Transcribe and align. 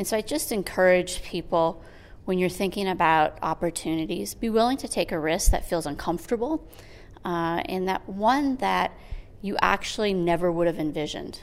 And 0.00 0.06
so 0.06 0.16
I 0.16 0.22
just 0.22 0.50
encourage 0.50 1.22
people 1.22 1.84
when 2.24 2.38
you're 2.38 2.48
thinking 2.48 2.88
about 2.88 3.38
opportunities, 3.42 4.32
be 4.32 4.48
willing 4.48 4.78
to 4.78 4.88
take 4.88 5.12
a 5.12 5.20
risk 5.20 5.50
that 5.50 5.68
feels 5.68 5.84
uncomfortable 5.84 6.66
uh, 7.22 7.60
and 7.66 7.86
that 7.86 8.08
one 8.08 8.56
that 8.56 8.92
you 9.42 9.58
actually 9.60 10.14
never 10.14 10.50
would 10.50 10.66
have 10.66 10.78
envisioned. 10.78 11.40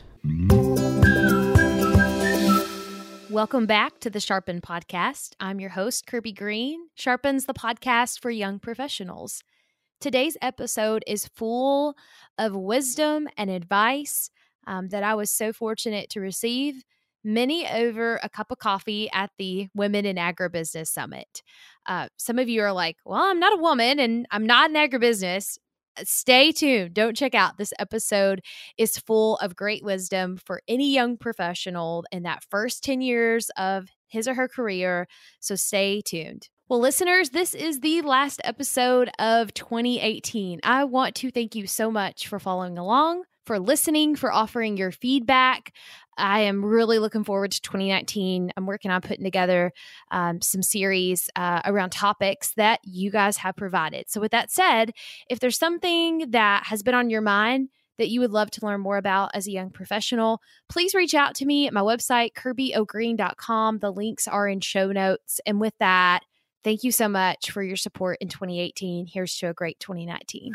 Welcome 3.30 3.68
back 3.68 4.00
to 4.00 4.10
the 4.10 4.20
Sharpen 4.20 4.60
Podcast. 4.62 5.34
I'm 5.40 5.60
your 5.60 5.70
host, 5.70 6.08
Kirby 6.08 6.32
Green. 6.32 6.88
Sharpen's 6.96 7.46
the 7.46 7.54
podcast 7.54 8.20
for 8.20 8.32
young 8.32 8.58
professionals. 8.58 9.44
Today's 10.02 10.36
episode 10.42 11.04
is 11.06 11.28
full 11.28 11.94
of 12.40 12.56
wisdom 12.56 13.28
and 13.38 13.52
advice 13.52 14.32
um, 14.66 14.90
that 14.90 15.04
I 15.04 15.14
was 15.14 15.30
so 15.30 15.54
fortunate 15.54 16.10
to 16.10 16.20
receive, 16.20 16.84
many 17.28 17.68
over 17.68 18.20
a 18.24 18.30
cup 18.30 18.52
of 18.52 18.58
coffee 18.58 19.10
at 19.12 19.30
the 19.38 19.68
Women 19.76 20.06
in 20.06 20.16
Agribusiness 20.16 20.88
Summit. 20.88 21.44
Uh, 21.86 22.08
some 22.18 22.40
of 22.40 22.48
you 22.48 22.62
are 22.62 22.72
like, 22.72 22.98
well, 23.06 23.22
I'm 23.22 23.40
not 23.40 23.58
a 23.58 23.62
woman 23.62 24.00
and 24.00 24.26
I'm 24.32 24.46
not 24.46 24.70
in 24.70 24.76
agribusiness. 24.76 25.58
Stay 26.04 26.52
tuned. 26.52 26.94
Don't 26.94 27.18
check 27.18 27.36
out. 27.36 27.58
This 27.58 27.74
episode 27.80 28.42
is 28.78 28.98
full 28.98 29.36
of 29.38 29.56
great 29.56 29.84
wisdom 29.84 30.38
for 30.38 30.62
any 30.68 30.94
young 30.94 31.18
professional 31.18 32.06
in 32.12 32.24
that 32.24 32.44
first 32.50 32.84
10 32.84 33.02
years 33.02 33.50
of 33.58 33.90
his 34.08 34.28
or 34.28 34.36
her 34.36 34.48
career. 34.48 35.08
So 35.40 35.56
stay 35.56 36.02
tuned. 36.02 36.50
Well, 36.70 36.80
listeners, 36.80 37.32
this 37.32 37.56
is 37.56 37.80
the 37.80 38.02
last 38.02 38.42
episode 38.44 39.10
of 39.20 39.54
2018. 39.54 40.60
I 40.64 40.84
want 40.84 41.16
to 41.16 41.32
thank 41.32 41.56
you 41.56 41.66
so 41.66 41.90
much 41.90 42.28
for 42.28 42.40
following 42.40 42.78
along, 42.78 43.24
for 43.48 43.60
listening, 43.60 44.16
for 44.16 44.32
offering 44.32 44.78
your 44.78 44.92
feedback. 44.92 45.74
I 46.18 46.42
am 46.42 46.66
really 46.66 47.00
looking 47.00 47.24
forward 47.24 47.52
to 47.52 47.62
2019. 47.62 48.52
I'm 48.58 48.66
working 48.66 48.92
on 48.92 49.02
putting 49.02 49.24
together 49.24 49.72
um, 50.12 50.42
some 50.42 50.62
series 50.62 51.30
uh, 51.36 51.62
around 51.66 51.92
topics 51.92 52.54
that 52.56 52.82
you 52.84 53.10
guys 53.10 53.38
have 53.38 53.56
provided. 53.56 54.10
So, 54.10 54.20
with 54.20 54.32
that 54.32 54.52
said, 54.52 54.92
if 55.30 55.40
there's 55.40 55.58
something 55.58 56.32
that 56.32 56.66
has 56.66 56.84
been 56.84 56.96
on 56.96 57.10
your 57.10 57.22
mind, 57.22 57.70
that 57.98 58.10
you 58.10 58.20
would 58.20 58.32
love 58.32 58.52
to 58.52 58.66
learn 58.66 58.82
more 58.82 58.98
about 58.98 59.32
as 59.34 59.48
a 59.48 59.52
young 59.52 59.72
professional, 59.72 60.42
please 60.70 60.94
reach 60.94 61.16
out 61.16 61.34
to 61.36 61.46
me 61.46 61.66
at 61.66 61.74
my 61.74 61.82
website, 61.82 62.34
kirbyogreen.com. 62.34 63.80
The 63.80 63.92
links 63.92 64.28
are 64.28 64.48
in 64.48 64.60
show 64.60 64.92
notes. 64.92 65.40
And 65.46 65.60
with 65.60 65.74
that, 65.80 66.24
Thank 66.64 66.84
you 66.84 66.92
so 66.92 67.08
much 67.08 67.52
for 67.52 67.64
your 67.64 67.78
support 67.78 68.18
in 68.20 68.28
2018. 68.28 69.08
Here's 69.08 69.38
to 69.38 69.48
a 69.48 69.54
great 69.54 69.80
2019. 69.80 70.52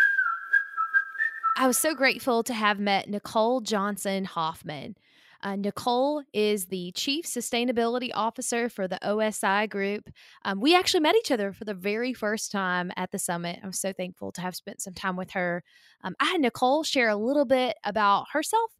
I 1.55 1.67
was 1.67 1.77
so 1.77 1.95
grateful 1.95 2.42
to 2.45 2.55
have 2.55 2.81
met 2.81 3.11
Nicole 3.11 3.61
Johnson 3.61 4.25
Hoffman. 4.25 4.97
Uh, 5.42 5.56
Nicole 5.56 6.22
is 6.33 6.67
the 6.67 6.92
Chief 6.92 7.27
Sustainability 7.27 8.11
Officer 8.14 8.69
for 8.69 8.89
the 8.89 8.98
OSI 9.03 9.69
Group. 9.69 10.09
Um, 10.44 10.61
we 10.61 10.75
actually 10.75 11.00
met 11.00 11.17
each 11.17 11.31
other 11.31 11.53
for 11.53 11.64
the 11.64 11.75
very 11.75 12.14
first 12.14 12.53
time 12.53 12.91
at 12.97 13.11
the 13.11 13.19
summit. 13.19 13.59
I'm 13.62 13.72
so 13.72 13.92
thankful 13.92 14.33
to 14.33 14.41
have 14.41 14.55
spent 14.56 14.81
some 14.81 14.94
time 14.94 15.17
with 15.17 15.33
her. 15.33 15.62
Um, 16.03 16.14
I 16.20 16.27
had 16.27 16.41
Nicole 16.41 16.84
share 16.84 17.11
a 17.11 17.17
little 17.17 17.44
bit 17.44 17.77
about 17.84 18.27
herself 18.33 18.70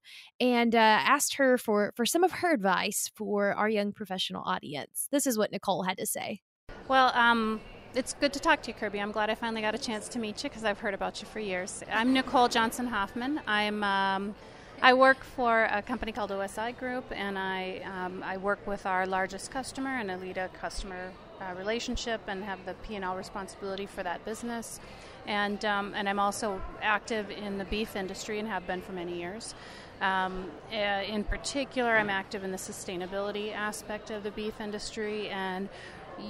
and 0.41 0.75
uh, 0.75 0.79
asked 0.79 1.35
her 1.35 1.59
for, 1.59 1.93
for 1.95 2.07
some 2.07 2.25
of 2.25 2.33
her 2.33 2.55
advice 2.55 3.11
for 3.15 3.53
our 3.53 3.69
young 3.69 3.93
professional 3.93 4.45
audience. 4.47 5.09
This 5.11 5.27
is 5.27 5.37
what 5.37 5.53
Nicole 5.53 5.83
had 5.83 5.99
to 5.99 6.07
say. 6.07 6.41
Well, 6.89 7.13
um, 7.15 7.61
it's 7.95 8.15
good 8.15 8.33
to 8.33 8.41
talk 8.41 8.63
to 8.63 8.69
you, 8.69 8.75
Kirby. 8.75 9.01
I'm 9.01 9.13
glad 9.13 9.29
I 9.29 9.35
finally 9.35 9.61
got 9.61 9.75
a 9.75 9.79
chance 9.79 10.09
to 10.09 10.19
meet 10.19 10.43
you 10.43 10.49
because 10.49 10.65
I've 10.65 10.79
heard 10.79 10.95
about 10.95 11.21
you 11.21 11.29
for 11.29 11.41
years. 11.41 11.83
I'm 11.91 12.13
Nicole 12.13 12.49
Johnson 12.49 12.87
Hoffman. 12.87 13.41
I'm 13.47 13.85
um, 13.85 14.35
I 14.81 14.95
work 14.95 15.23
for 15.23 15.65
a 15.65 15.83
company 15.83 16.11
called 16.11 16.31
OSI 16.31 16.77
Group, 16.79 17.05
and 17.11 17.39
I 17.39 17.83
um, 17.85 18.23
I 18.23 18.37
work 18.39 18.67
with 18.67 18.87
our 18.87 19.07
largest 19.07 19.51
customer 19.51 19.91
and 19.99 20.11
I 20.11 20.17
lead 20.17 20.39
a 20.39 20.49
customer 20.49 21.13
uh, 21.41 21.55
relationship 21.55 22.21
and 22.29 22.43
have 22.45 22.65
the 22.65 22.75
P&L 22.87 23.15
responsibility 23.15 23.87
for 23.87 24.03
that 24.03 24.25
business. 24.25 24.81
And 25.27 25.65
um, 25.65 25.93
and 25.95 26.09
I'm 26.09 26.19
also 26.19 26.61
active 26.81 27.31
in 27.31 27.59
the 27.59 27.65
beef 27.67 27.95
industry 27.95 28.39
and 28.39 28.49
have 28.49 28.67
been 28.67 28.81
for 28.81 28.93
many 28.93 29.19
years. 29.19 29.55
Um, 30.01 30.51
uh, 30.73 30.77
in 30.77 31.23
particular, 31.23 31.97
I'm 31.97 32.11
active 32.11 32.43
in 32.43 32.51
the 32.51 32.59
sustainability 32.59 33.55
aspect 33.55 34.11
of 34.11 34.25
the 34.25 34.33
beef 34.33 34.61
industry 34.61 35.29
and 35.29 35.69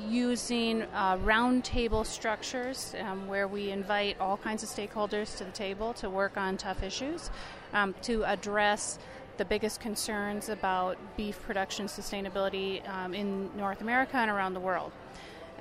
using 0.09 0.83
uh, 0.95 1.17
roundtable 1.19 2.05
structures 2.07 2.95
um, 3.01 3.27
where 3.27 3.49
we 3.49 3.71
invite 3.71 4.19
all 4.21 4.37
kinds 4.37 4.63
of 4.63 4.69
stakeholders 4.69 5.37
to 5.39 5.45
the 5.45 5.51
table 5.51 5.93
to 5.95 6.09
work 6.09 6.37
on 6.37 6.57
tough 6.57 6.83
issues 6.83 7.31
um, 7.73 7.95
to 8.03 8.25
address 8.25 8.99
the 9.37 9.45
biggest 9.45 9.81
concerns 9.81 10.49
about 10.49 10.97
beef 11.17 11.41
production 11.43 11.87
sustainability 11.87 12.87
um, 12.89 13.15
in 13.15 13.51
North 13.57 13.81
America 13.81 14.17
and 14.17 14.31
around 14.31 14.55
the 14.55 14.61
world. 14.61 14.93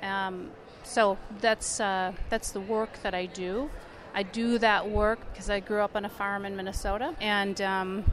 Um, 0.02 0.50
so 0.84 1.16
that's 1.40 1.80
uh, 1.80 2.12
that's 2.28 2.50
the 2.50 2.60
work 2.60 3.02
that 3.02 3.14
I 3.14 3.26
do. 3.26 3.70
I 4.14 4.24
do 4.24 4.58
that 4.58 4.90
work 4.90 5.20
because 5.32 5.48
I 5.48 5.60
grew 5.60 5.80
up 5.80 5.96
on 5.96 6.04
a 6.04 6.08
farm 6.08 6.44
in 6.44 6.54
Minnesota, 6.54 7.14
and 7.20 7.60
um, 7.62 8.04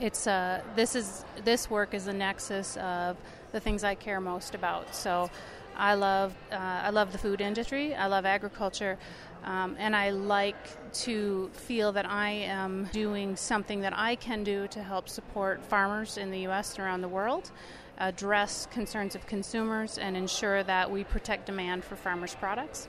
it's 0.00 0.26
uh, 0.26 0.62
this 0.74 0.94
is 0.94 1.24
this 1.44 1.68
work 1.68 1.94
is 1.94 2.06
a 2.06 2.12
nexus 2.12 2.76
of 2.78 3.16
the 3.52 3.60
things 3.60 3.84
I 3.84 3.94
care 3.94 4.20
most 4.20 4.54
about. 4.54 4.94
So 4.94 5.30
I 5.76 5.94
love 5.94 6.34
uh, 6.50 6.56
I 6.56 6.90
love 6.90 7.12
the 7.12 7.18
food 7.18 7.40
industry. 7.40 7.94
I 7.94 8.06
love 8.06 8.24
agriculture. 8.24 8.98
Um, 9.44 9.76
and 9.78 9.94
I 9.94 10.10
like 10.10 10.92
to 11.04 11.50
feel 11.52 11.92
that 11.92 12.06
I 12.06 12.30
am 12.30 12.88
doing 12.92 13.36
something 13.36 13.82
that 13.82 13.92
I 13.96 14.16
can 14.16 14.42
do 14.42 14.66
to 14.68 14.82
help 14.82 15.08
support 15.08 15.62
farmers 15.64 16.16
in 16.18 16.30
the 16.30 16.40
U.S. 16.40 16.74
and 16.76 16.84
around 16.84 17.02
the 17.02 17.08
world, 17.08 17.52
address 17.98 18.66
concerns 18.72 19.14
of 19.14 19.26
consumers, 19.26 19.98
and 19.98 20.16
ensure 20.16 20.64
that 20.64 20.90
we 20.90 21.04
protect 21.04 21.46
demand 21.46 21.84
for 21.84 21.94
farmers' 21.94 22.34
products. 22.34 22.88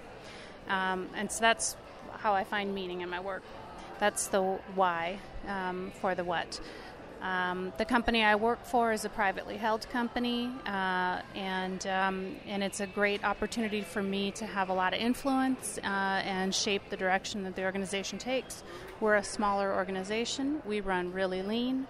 Um, 0.67 1.09
and 1.13 1.31
so 1.31 1.41
that's 1.41 1.75
how 2.13 2.33
I 2.33 2.43
find 2.43 2.73
meaning 2.73 3.01
in 3.01 3.09
my 3.09 3.19
work. 3.19 3.43
That's 3.99 4.27
the 4.27 4.41
why 4.73 5.19
um, 5.47 5.91
for 6.01 6.15
the 6.15 6.23
what. 6.23 6.59
Um, 7.21 7.73
the 7.77 7.85
company 7.85 8.23
I 8.23 8.35
work 8.35 8.63
for 8.63 8.91
is 8.91 9.03
a 9.03 9.09
privately 9.09 9.57
held 9.57 9.89
company, 9.89 10.51
uh, 10.65 11.21
and 11.35 11.85
um, 11.87 12.35
and 12.45 12.63
it's 12.63 12.79
a 12.79 12.87
great 12.87 13.23
opportunity 13.23 13.81
for 13.81 14.03
me 14.03 14.31
to 14.31 14.45
have 14.45 14.69
a 14.69 14.73
lot 14.73 14.93
of 14.93 14.99
influence 14.99 15.79
uh, 15.83 15.87
and 15.87 16.53
shape 16.53 16.83
the 16.89 16.97
direction 16.97 17.43
that 17.43 17.55
the 17.55 17.63
organization 17.63 18.19
takes. 18.19 18.63
We're 18.99 19.15
a 19.15 19.23
smaller 19.23 19.73
organization. 19.73 20.61
We 20.65 20.81
run 20.81 21.11
really 21.11 21.41
lean, 21.41 21.87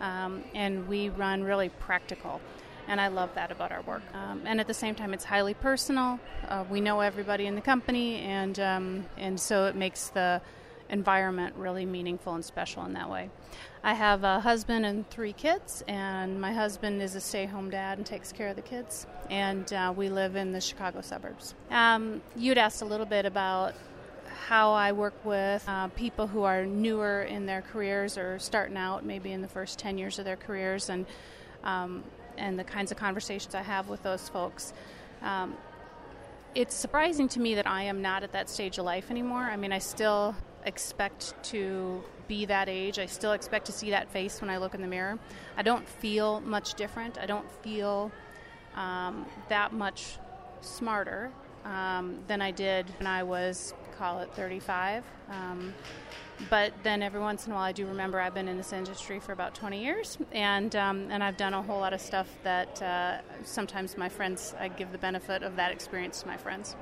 um, 0.00 0.44
and 0.54 0.88
we 0.88 1.10
run 1.10 1.44
really 1.44 1.68
practical. 1.68 2.40
And 2.88 3.00
I 3.00 3.08
love 3.08 3.34
that 3.34 3.52
about 3.52 3.70
our 3.72 3.82
work. 3.82 4.02
Um, 4.14 4.42
and 4.46 4.60
at 4.60 4.66
the 4.66 4.74
same 4.74 4.94
time, 4.94 5.14
it's 5.14 5.24
highly 5.24 5.54
personal. 5.54 6.18
Uh, 6.48 6.64
we 6.68 6.80
know 6.80 7.00
everybody 7.00 7.46
in 7.46 7.54
the 7.54 7.60
company, 7.60 8.20
and 8.20 8.58
um, 8.58 9.06
and 9.18 9.38
so 9.38 9.66
it 9.66 9.76
makes 9.76 10.08
the 10.08 10.40
environment 10.90 11.54
really 11.56 11.86
meaningful 11.86 12.34
and 12.34 12.44
special 12.44 12.84
in 12.84 12.92
that 12.92 13.08
way. 13.08 13.30
I 13.82 13.94
have 13.94 14.24
a 14.24 14.40
husband 14.40 14.84
and 14.84 15.08
three 15.08 15.32
kids, 15.32 15.82
and 15.88 16.40
my 16.40 16.52
husband 16.52 17.00
is 17.00 17.14
a 17.14 17.20
stay 17.20 17.46
home 17.46 17.70
dad 17.70 17.98
and 17.98 18.06
takes 18.06 18.32
care 18.32 18.48
of 18.48 18.56
the 18.56 18.62
kids, 18.62 19.06
and 19.30 19.72
uh, 19.72 19.92
we 19.96 20.10
live 20.10 20.36
in 20.36 20.52
the 20.52 20.60
Chicago 20.60 21.00
suburbs. 21.00 21.54
Um, 21.70 22.20
you'd 22.36 22.58
asked 22.58 22.82
a 22.82 22.84
little 22.84 23.06
bit 23.06 23.24
about 23.24 23.74
how 24.46 24.72
I 24.72 24.92
work 24.92 25.14
with 25.24 25.64
uh, 25.68 25.88
people 25.88 26.26
who 26.26 26.42
are 26.42 26.66
newer 26.66 27.22
in 27.22 27.46
their 27.46 27.62
careers 27.62 28.18
or 28.18 28.38
starting 28.38 28.76
out 28.76 29.04
maybe 29.04 29.32
in 29.32 29.42
the 29.42 29.48
first 29.48 29.78
10 29.78 29.96
years 29.96 30.18
of 30.18 30.24
their 30.24 30.36
careers 30.36 30.90
and 30.90 31.06
um, 31.62 32.02
and 32.36 32.58
the 32.58 32.64
kinds 32.64 32.90
of 32.90 32.96
conversations 32.96 33.54
I 33.54 33.62
have 33.62 33.88
with 33.88 34.02
those 34.02 34.28
folks. 34.28 34.72
Um, 35.22 35.56
it's 36.54 36.74
surprising 36.74 37.28
to 37.28 37.40
me 37.40 37.54
that 37.54 37.66
I 37.66 37.82
am 37.84 38.02
not 38.02 38.22
at 38.22 38.32
that 38.32 38.48
stage 38.48 38.78
of 38.78 38.84
life 38.84 39.10
anymore. 39.10 39.42
I 39.42 39.56
mean, 39.56 39.72
I 39.72 39.78
still 39.78 40.34
expect 40.64 41.34
to 41.44 42.02
be 42.28 42.46
that 42.46 42.68
age. 42.68 42.98
I 42.98 43.06
still 43.06 43.32
expect 43.32 43.66
to 43.66 43.72
see 43.72 43.90
that 43.90 44.08
face 44.08 44.40
when 44.40 44.50
I 44.50 44.58
look 44.58 44.74
in 44.74 44.80
the 44.80 44.88
mirror. 44.88 45.18
I 45.56 45.62
don't 45.62 45.88
feel 45.88 46.40
much 46.40 46.74
different. 46.74 47.18
I 47.18 47.26
don't 47.26 47.50
feel 47.62 48.12
um, 48.74 49.26
that 49.48 49.72
much 49.72 50.18
smarter 50.60 51.30
um, 51.64 52.18
than 52.26 52.40
I 52.40 52.50
did 52.50 52.86
when 52.98 53.06
I 53.06 53.22
was, 53.22 53.74
call 53.98 54.20
it 54.20 54.32
35. 54.34 55.04
Um, 55.30 55.74
but 56.48 56.72
then 56.82 57.02
every 57.02 57.20
once 57.20 57.46
in 57.46 57.52
a 57.52 57.54
while, 57.54 57.64
I 57.64 57.72
do 57.72 57.86
remember 57.86 58.18
I've 58.18 58.32
been 58.32 58.48
in 58.48 58.56
this 58.56 58.72
industry 58.72 59.20
for 59.20 59.32
about 59.32 59.54
20 59.54 59.82
years, 59.82 60.16
and 60.32 60.74
um, 60.74 61.08
and 61.10 61.22
I've 61.22 61.36
done 61.36 61.52
a 61.52 61.60
whole 61.60 61.80
lot 61.80 61.92
of 61.92 62.00
stuff 62.00 62.28
that 62.44 62.80
uh, 62.80 63.18
sometimes 63.44 63.98
my 63.98 64.08
friends 64.08 64.54
I 64.58 64.68
give 64.68 64.90
the 64.90 64.98
benefit 64.98 65.42
of 65.42 65.56
that 65.56 65.70
experience 65.70 66.22
to 66.22 66.28
my 66.28 66.38
friends. 66.38 66.76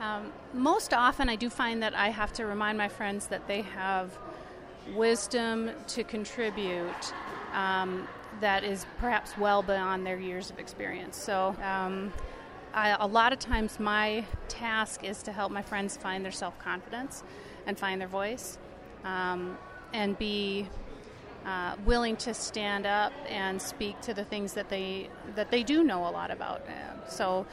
Um, 0.00 0.32
most 0.54 0.94
often, 0.94 1.28
I 1.28 1.36
do 1.36 1.50
find 1.50 1.82
that 1.82 1.94
I 1.94 2.08
have 2.08 2.32
to 2.34 2.46
remind 2.46 2.78
my 2.78 2.88
friends 2.88 3.26
that 3.26 3.46
they 3.46 3.60
have 3.60 4.16
wisdom 4.94 5.70
to 5.88 6.04
contribute 6.04 7.12
um, 7.52 8.08
that 8.40 8.64
is 8.64 8.86
perhaps 8.98 9.36
well 9.36 9.62
beyond 9.62 10.06
their 10.06 10.18
years 10.18 10.48
of 10.48 10.58
experience. 10.58 11.18
So, 11.18 11.54
um, 11.62 12.14
I, 12.72 12.96
a 12.98 13.06
lot 13.06 13.34
of 13.34 13.38
times, 13.38 13.78
my 13.78 14.24
task 14.48 15.04
is 15.04 15.22
to 15.24 15.32
help 15.32 15.52
my 15.52 15.60
friends 15.60 15.98
find 15.98 16.24
their 16.24 16.32
self 16.32 16.58
confidence 16.58 17.22
and 17.66 17.78
find 17.78 18.00
their 18.00 18.08
voice 18.08 18.58
um, 19.04 19.58
and 19.92 20.16
be 20.18 20.66
uh, 21.44 21.74
willing 21.84 22.16
to 22.16 22.32
stand 22.32 22.86
up 22.86 23.12
and 23.28 23.60
speak 23.60 24.00
to 24.02 24.14
the 24.14 24.24
things 24.24 24.54
that 24.54 24.70
they 24.70 25.10
that 25.34 25.50
they 25.50 25.62
do 25.62 25.84
know 25.84 26.08
a 26.08 26.10
lot 26.10 26.30
about. 26.30 26.62
Uh, 26.66 27.06
so, 27.06 27.44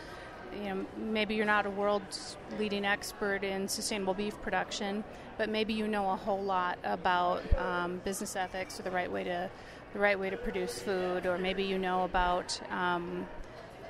you 0.53 0.69
know, 0.73 0.85
maybe 0.97 1.35
you're 1.35 1.45
not 1.45 1.65
a 1.65 1.69
world's 1.69 2.38
leading 2.59 2.85
expert 2.85 3.44
in 3.44 3.67
sustainable 3.67 4.13
beef 4.13 4.39
production, 4.41 5.03
but 5.38 5.49
maybe 5.49 5.73
you 5.73 5.88
know 5.88 6.09
a 6.11 6.15
whole 6.15 6.41
lot 6.41 6.77
about 6.83 7.44
um, 7.57 8.01
business 8.03 8.35
ethics 8.35 8.79
or 8.79 8.83
the 8.83 8.91
right 8.91 9.11
way 9.11 9.23
to 9.23 9.49
the 9.94 9.99
right 9.99 10.19
way 10.19 10.29
to 10.29 10.38
produce 10.38 10.79
food, 10.79 11.25
or 11.25 11.38
maybe 11.38 11.63
you 11.63 11.77
know 11.77 12.03
about 12.03 12.59
um, 12.69 13.25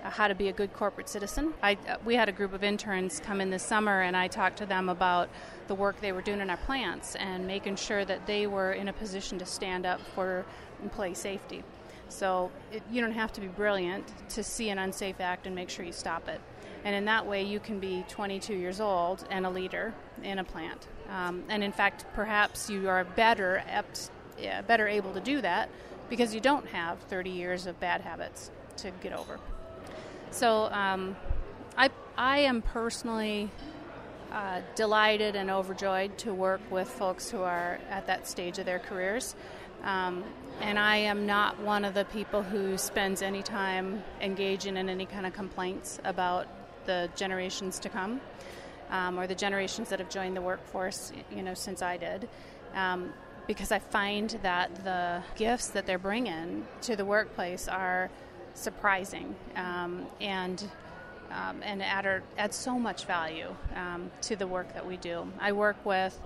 how 0.04 0.28
to 0.28 0.36
be 0.36 0.48
a 0.48 0.54
good 0.54 0.74
corporate 0.74 1.10
citizen. 1.10 1.54
I, 1.62 1.78
we 2.06 2.16
had 2.16 2.30
a 2.30 2.32
group 2.32 2.54
of 2.54 2.64
interns 2.64 3.20
come 3.20 3.42
in 3.42 3.50
this 3.50 3.64
summer, 3.64 4.02
and 4.02 4.16
I 4.16 4.28
talked 4.28 4.58
to 4.58 4.66
them 4.66 4.90
about 4.90 5.30
the 5.68 5.76
work 5.76 6.00
they 6.00 6.12
were 6.12 6.22
doing 6.22 6.40
in 6.40 6.50
our 6.50 6.58
plants 6.58 7.16
and 7.16 7.48
making 7.48 7.78
sure 7.78 8.06
that 8.06 8.28
they 8.28 8.48
were 8.48 8.74
in 8.74 8.88
a 8.88 8.94
position 8.94 9.40
to 9.40 9.46
stand 9.46 9.86
up 9.86 10.00
for 10.14 10.46
employee 10.84 11.14
safety. 11.14 11.64
So 12.10 12.52
it, 12.72 12.84
you 12.92 13.02
don't 13.02 13.12
have 13.12 13.32
to 13.34 13.42
be 13.42 13.48
brilliant 13.48 14.06
to 14.30 14.44
see 14.44 14.70
an 14.70 14.80
unsafe 14.80 15.20
act 15.20 15.46
and 15.46 15.56
make 15.56 15.70
sure 15.70 15.86
you 15.86 15.92
stop 15.92 16.28
it. 16.28 16.42
And 16.84 16.96
in 16.96 17.06
that 17.06 17.26
way, 17.26 17.44
you 17.44 17.60
can 17.60 17.80
be 17.80 18.06
22 18.08 18.54
years 18.54 18.80
old 18.80 19.26
and 19.30 19.46
a 19.46 19.50
leader 19.50 19.94
in 20.24 20.40
a 20.40 20.44
plant. 20.44 20.88
Um, 21.10 21.44
and 21.50 21.64
in 21.64 21.72
fact, 21.72 22.06
perhaps 22.14 22.70
you 22.70 22.88
are 22.88 23.04
better, 23.04 23.64
apt, 23.68 24.10
yeah, 24.40 24.62
better 24.62 24.88
able 24.88 25.14
to 25.14 25.20
do 25.20 25.42
that 25.42 25.70
because 26.10 26.34
you 26.34 26.40
don't 26.40 26.68
have 26.68 27.00
30 27.00 27.30
years 27.30 27.66
of 27.66 27.80
bad 27.80 28.02
habits 28.02 28.52
to 28.78 28.92
get 29.02 29.14
over. 29.14 29.40
So 30.32 30.70
um, 30.72 31.16
I, 31.78 31.90
I 32.18 32.40
am 32.40 32.62
personally 32.62 33.50
uh, 34.32 34.62
delighted 34.76 35.36
and 35.36 35.50
overjoyed 35.50 36.18
to 36.20 36.34
work 36.34 36.62
with 36.70 36.88
folks 36.88 37.30
who 37.30 37.42
are 37.42 37.80
at 37.90 38.08
that 38.08 38.28
stage 38.28 38.60
of 38.60 38.66
their 38.66 38.80
careers. 38.80 39.36
Um, 39.88 40.26
and 40.60 40.78
I 40.78 40.98
am 40.98 41.26
not 41.26 41.62
one 41.62 41.86
of 41.86 41.94
the 41.94 42.04
people 42.04 42.44
who 42.44 42.78
spends 42.78 43.22
any 43.22 43.42
time 43.42 44.04
engaging 44.20 44.76
in 44.76 44.90
any 44.90 45.06
kind 45.06 45.26
of 45.26 45.32
complaints 45.32 45.98
about 46.04 46.46
the 46.86 47.10
generations 47.16 47.80
to 47.80 47.90
come 47.90 48.20
um, 48.90 49.18
or 49.18 49.28
the 49.28 49.36
generations 49.36 49.88
that 49.90 50.00
have 50.00 50.10
joined 50.10 50.36
the 50.36 50.42
workforce, 50.42 51.14
you 51.34 51.42
know, 51.42 51.54
since 51.54 51.82
I 51.82 51.96
did. 51.96 52.28
Um, 52.76 53.14
because 53.48 53.72
I 53.72 53.80
find 53.80 54.30
that 54.44 54.84
the 54.84 55.24
gifts 55.38 55.70
that 55.70 55.86
they're 55.86 55.98
bringing 55.98 56.68
to 56.82 56.98
the 56.98 57.06
workplace 57.06 57.70
are 57.70 58.10
surprising 58.56 59.36
um, 59.56 60.06
and 60.20 60.70
um, 61.32 61.62
and 61.62 61.82
add, 61.84 62.24
add 62.38 62.54
so 62.54 62.80
much 62.80 63.06
value 63.06 63.54
um, 63.76 64.12
to 64.22 64.36
the 64.36 64.48
work 64.48 64.74
that 64.74 64.86
we 64.86 64.98
do. 64.98 65.32
I 65.40 65.54
work 65.54 65.78
with 65.86 66.18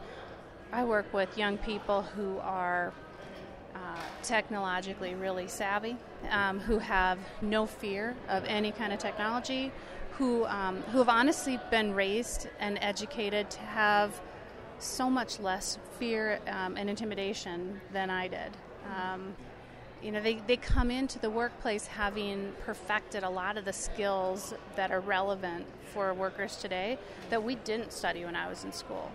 I 0.71 0.83
work 0.83 1.13
with 1.13 1.37
young 1.37 1.57
people 1.57 2.03
who 2.03 2.39
are 2.39 2.93
uh, 3.75 3.99
technologically 4.23 5.15
really 5.15 5.47
savvy, 5.47 5.97
um, 6.29 6.59
who 6.59 6.79
have 6.79 7.19
no 7.41 7.65
fear 7.65 8.15
of 8.29 8.43
any 8.45 8.71
kind 8.71 8.93
of 8.93 8.99
technology, 8.99 9.71
who 10.13 10.45
um, 10.45 10.81
who 10.91 10.97
have 10.99 11.09
honestly 11.09 11.59
been 11.69 11.93
raised 11.93 12.47
and 12.59 12.77
educated 12.81 13.49
to 13.49 13.59
have 13.59 14.21
so 14.79 15.09
much 15.09 15.39
less 15.39 15.77
fear 15.99 16.39
um, 16.47 16.75
and 16.75 16.89
intimidation 16.89 17.79
than 17.93 18.09
I 18.09 18.27
did 18.27 18.51
you 20.01 20.11
know, 20.11 20.21
they, 20.21 20.35
they 20.47 20.57
come 20.57 20.89
into 20.89 21.19
the 21.19 21.29
workplace 21.29 21.87
having 21.87 22.53
perfected 22.65 23.23
a 23.23 23.29
lot 23.29 23.57
of 23.57 23.65
the 23.65 23.73
skills 23.73 24.53
that 24.75 24.91
are 24.91 24.99
relevant 24.99 25.65
for 25.93 26.13
workers 26.13 26.55
today 26.57 26.97
that 27.29 27.43
we 27.43 27.55
didn't 27.55 27.93
study 27.93 28.25
when 28.25 28.35
I 28.35 28.49
was 28.49 28.63
in 28.63 28.71
school. 28.73 29.11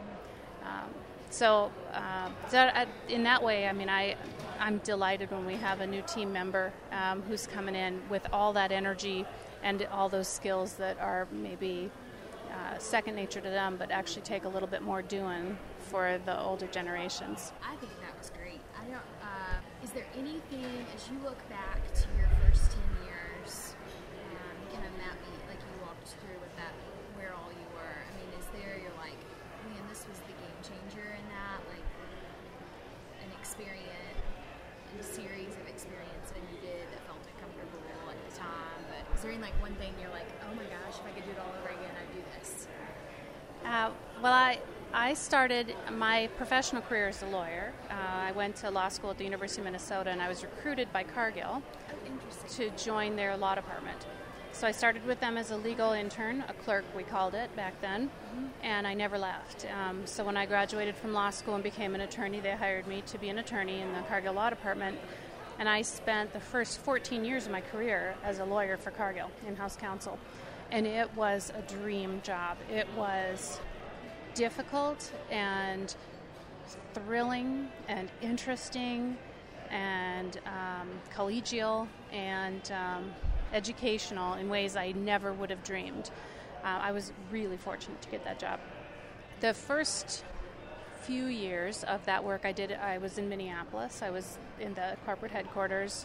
Um, 1.43 2.35
so, 2.51 2.59
uh, 2.59 2.87
in 3.09 3.23
that 3.25 3.43
way, 3.43 3.67
I 3.67 3.73
mean, 3.73 3.89
I, 3.89 4.17
I'm 4.59 4.79
delighted 4.79 5.31
when 5.31 5.45
we 5.45 5.55
have 5.55 5.81
a 5.81 5.87
new 5.87 6.03
team 6.03 6.33
member 6.33 6.73
um, 6.93 7.23
who's 7.23 7.47
coming 7.47 7.75
in 7.75 8.01
with 8.09 8.27
all 8.33 8.53
that 8.55 8.73
energy 8.73 9.25
and 9.63 9.87
all 9.93 10.09
those 10.09 10.29
skills 10.29 10.75
that 10.75 10.99
are 11.01 11.27
maybe 11.31 11.91
uh, 12.51 12.79
second 12.79 13.15
nature 13.15 13.41
to 13.41 13.51
them, 13.51 13.77
but 13.79 13.91
actually 13.91 14.23
take 14.23 14.45
a 14.45 14.49
little 14.49 14.69
bit 14.69 14.83
more 14.83 15.03
doing 15.03 15.59
for 15.79 16.19
the 16.25 16.41
older 16.41 16.67
generations. 16.67 17.53
I 17.63 17.77
think 17.77 17.93
that 18.01 18.17
was 18.19 18.31
great. 18.31 18.61
I 18.81 18.89
don't 18.91 19.03
is 19.87 19.95
there 19.95 20.11
anything, 20.19 20.67
as 20.99 21.07
you 21.07 21.15
look 21.23 21.39
back 21.47 21.79
to 21.95 22.07
your 22.19 22.27
first 22.43 22.75
10 22.75 23.07
years, 23.07 23.79
um, 24.35 24.57
kind 24.75 24.83
of 24.83 24.91
map 24.99 25.15
me, 25.23 25.31
like 25.47 25.63
you 25.63 25.75
walked 25.87 26.11
through 26.19 26.43
with 26.43 26.51
that, 26.59 26.75
where 27.15 27.31
all 27.39 27.55
you 27.55 27.69
were? 27.71 27.99
I 28.03 28.11
mean, 28.19 28.27
is 28.35 28.51
there, 28.51 28.83
you're 28.83 28.99
like, 28.99 29.15
man, 29.71 29.87
this 29.87 30.03
was 30.11 30.19
the 30.27 30.35
game 30.43 30.59
changer 30.59 31.07
in 31.07 31.27
that? 31.31 31.63
Like, 31.71 31.87
an 33.23 33.31
experience, 33.39 34.19
a 34.99 35.07
series 35.07 35.55
of 35.55 35.71
experience 35.71 36.35
that 36.35 36.43
you 36.51 36.59
did 36.59 36.83
that 36.91 37.07
felt 37.07 37.23
uncomfortable 37.39 38.11
at 38.11 38.19
the 38.27 38.33
time, 38.35 38.83
but 39.41 39.49
is 39.49 39.53
there 39.53 39.53
any, 39.53 39.53
like, 39.53 39.63
one 39.63 39.75
thing 39.77 39.93
you're 40.01 40.11
like, 40.11 40.29
oh 40.49 40.55
my 40.55 40.65
gosh, 40.65 40.99
if 40.99 41.07
I 41.07 41.11
could 41.11 41.25
do 41.25 41.31
it 41.31 41.39
all 41.39 41.53
over 41.61 41.69
again, 41.69 41.95
I'd 42.01 42.15
do 42.15 42.23
this? 42.39 42.67
Uh, 43.65 43.91
well, 44.23 44.33
I 44.33 44.59
I 44.93 45.15
started 45.15 45.75
my 45.93 46.29
professional 46.37 46.81
career 46.81 47.09
as 47.09 47.23
a 47.23 47.27
lawyer. 47.27 47.73
Uh, 47.91 47.95
I 47.95 48.33
went 48.33 48.57
to 48.57 48.71
law 48.71 48.89
school 48.89 49.11
at 49.11 49.19
the 49.19 49.25
University 49.25 49.61
of 49.61 49.67
Minnesota 49.67 50.11
and 50.11 50.23
I 50.23 50.29
was 50.29 50.43
recruited 50.43 50.91
by 50.93 51.03
Cargill 51.03 51.63
to 52.51 52.71
join 52.71 53.17
their 53.17 53.37
law 53.37 53.55
department. 53.55 54.07
So 54.53 54.67
I 54.67 54.71
started 54.71 55.05
with 55.05 55.21
them 55.21 55.37
as 55.37 55.51
a 55.51 55.57
legal 55.57 55.93
intern, 55.93 56.43
a 56.49 56.55
clerk 56.55 56.85
we 56.97 57.03
called 57.03 57.35
it 57.35 57.55
back 57.55 57.79
then, 57.83 58.09
mm-hmm. 58.09 58.47
and 58.63 58.87
I 58.87 58.95
never 58.95 59.19
left. 59.19 59.67
Um, 59.67 60.07
so 60.07 60.25
when 60.25 60.37
I 60.37 60.47
graduated 60.47 60.97
from 60.97 61.13
law 61.13 61.29
school 61.29 61.57
and 61.57 61.63
became 61.63 61.95
an 61.95 62.01
attorney, 62.01 62.41
they 62.41 62.53
hired 62.53 62.87
me 62.87 63.03
to 63.09 63.19
be 63.19 63.29
an 63.29 63.39
attorney 63.39 63.83
in 63.83 63.93
the 63.93 64.01
Cargill 64.03 64.33
Law 64.33 64.49
Department. 64.49 64.99
And 65.59 65.69
I 65.69 65.83
spent 65.83 66.33
the 66.33 66.41
first 66.41 66.81
14 66.81 67.25
years 67.25 67.47
of 67.47 67.53
my 67.53 67.61
career 67.61 68.15
as 68.23 68.41
a 68.41 68.45
lawyer 68.45 68.77
for 68.77 68.91
Cargill, 68.91 69.31
in 69.47 69.57
house 69.57 69.77
counsel. 69.77 70.19
And 70.71 70.87
it 70.87 71.15
was 71.17 71.53
a 71.57 71.63
dream 71.63 72.21
job. 72.23 72.59
It 72.71 72.87
was 72.97 73.61
difficult 74.35 75.11
and 75.31 75.95
thrilling 76.93 77.69
and 77.89 78.11
interesting 78.21 79.17
and 79.71 80.39
um, 80.47 80.89
collegial 81.15 81.89
and 82.13 82.71
um, 82.73 83.13
educational 83.53 84.35
in 84.35 84.49
ways 84.49 84.77
I 84.77 84.93
never 84.93 85.33
would 85.33 85.51
have 85.51 85.65
dreamed. 85.65 86.11
Uh, 86.65 86.81
I 86.83 86.93
was 86.93 87.13
really 87.31 87.57
fortunate 87.57 88.03
to 88.03 88.09
get 88.09 88.25
that 88.25 88.39
job. 88.39 88.61
The 89.41 89.55
first 89.55 90.25
few 91.07 91.27
years 91.27 91.85
of 91.85 92.05
that 92.05 92.25
work 92.25 92.41
I 92.45 92.51
did, 92.51 92.73
I 92.73 92.99
was 92.99 93.17
in 93.17 93.29
Minneapolis. 93.29 94.03
I 94.03 94.11
was 94.11 94.39
in 94.59 94.75
the 94.75 94.97
corporate 95.05 95.31
headquarters. 95.31 96.05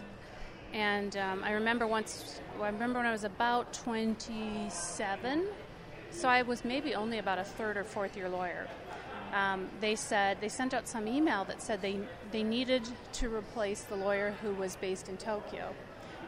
And 0.73 1.17
um, 1.17 1.43
I 1.43 1.53
remember 1.53 1.87
once, 1.87 2.39
I 2.61 2.67
remember 2.67 2.99
when 2.99 3.07
I 3.07 3.11
was 3.11 3.23
about 3.23 3.73
27, 3.73 5.47
so 6.11 6.29
I 6.29 6.43
was 6.43 6.63
maybe 6.63 6.93
only 6.93 7.17
about 7.17 7.39
a 7.39 7.43
third 7.43 7.77
or 7.77 7.83
fourth 7.83 8.15
year 8.15 8.29
lawyer. 8.29 8.67
Um, 9.33 9.69
they 9.79 9.95
said 9.95 10.37
they 10.39 10.49
sent 10.49 10.73
out 10.73 10.87
some 10.87 11.07
email 11.07 11.45
that 11.45 11.61
said 11.61 11.81
they 11.81 11.99
they 12.31 12.43
needed 12.43 12.87
to 13.13 13.33
replace 13.33 13.81
the 13.83 13.95
lawyer 13.95 14.35
who 14.41 14.53
was 14.53 14.75
based 14.75 15.07
in 15.07 15.15
Tokyo, 15.15 15.73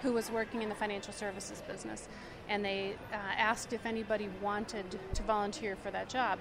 who 0.01 0.13
was 0.13 0.31
working 0.31 0.61
in 0.61 0.69
the 0.69 0.75
financial 0.75 1.13
services 1.13 1.61
business, 1.67 2.07
and 2.47 2.63
they 2.63 2.95
uh, 3.11 3.17
asked 3.37 3.73
if 3.73 3.85
anybody 3.85 4.29
wanted 4.41 4.85
to 5.13 5.23
volunteer 5.23 5.75
for 5.75 5.91
that 5.91 6.07
job. 6.07 6.39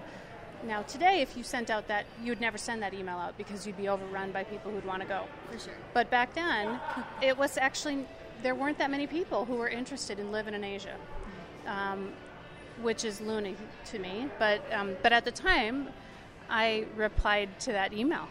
Now 0.66 0.82
today, 0.82 1.20
if 1.20 1.36
you 1.36 1.42
sent 1.42 1.70
out 1.70 1.88
that, 1.88 2.06
you'd 2.22 2.40
never 2.40 2.58
send 2.58 2.82
that 2.82 2.94
email 2.94 3.18
out 3.18 3.36
because 3.36 3.66
you'd 3.66 3.76
be 3.76 3.88
overrun 3.88 4.32
by 4.32 4.44
people 4.44 4.70
who'd 4.70 4.84
want 4.84 5.02
to 5.02 5.08
go. 5.08 5.24
For 5.50 5.58
sure. 5.58 5.74
But 5.92 6.10
back 6.10 6.34
then, 6.34 6.80
it 7.20 7.36
was 7.36 7.58
actually 7.58 8.06
there 8.42 8.54
weren't 8.54 8.78
that 8.78 8.90
many 8.90 9.06
people 9.06 9.44
who 9.44 9.54
were 9.54 9.68
interested 9.68 10.18
in 10.18 10.32
living 10.32 10.54
in 10.54 10.64
Asia. 10.64 10.96
Um, 11.66 12.12
which 12.80 13.04
is 13.04 13.20
loony 13.20 13.56
to 13.86 13.98
me. 13.98 14.28
But 14.38 14.62
um, 14.72 14.96
but 15.02 15.12
at 15.12 15.24
the 15.24 15.30
time, 15.30 15.88
I 16.48 16.86
replied 16.96 17.60
to 17.60 17.72
that 17.72 17.92
email 17.92 18.28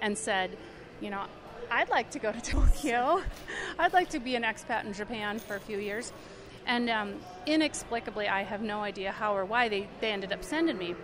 and 0.00 0.16
said, 0.16 0.56
you 1.00 1.10
know, 1.10 1.24
I'd 1.70 1.88
like 1.88 2.10
to 2.10 2.18
go 2.18 2.32
to 2.32 2.40
Tokyo. 2.42 3.22
I'd 3.78 3.92
like 3.92 4.10
to 4.10 4.20
be 4.20 4.36
an 4.36 4.42
expat 4.42 4.84
in 4.84 4.92
Japan 4.92 5.38
for 5.38 5.56
a 5.56 5.60
few 5.60 5.78
years. 5.78 6.12
And 6.66 6.90
um, 6.90 7.14
inexplicably, 7.46 8.28
I 8.28 8.42
have 8.42 8.60
no 8.60 8.80
idea 8.80 9.10
how 9.10 9.34
or 9.34 9.44
why 9.46 9.68
they, 9.68 9.88
they 10.00 10.10
ended 10.10 10.32
up 10.32 10.44
sending 10.44 10.76
me. 10.76 10.94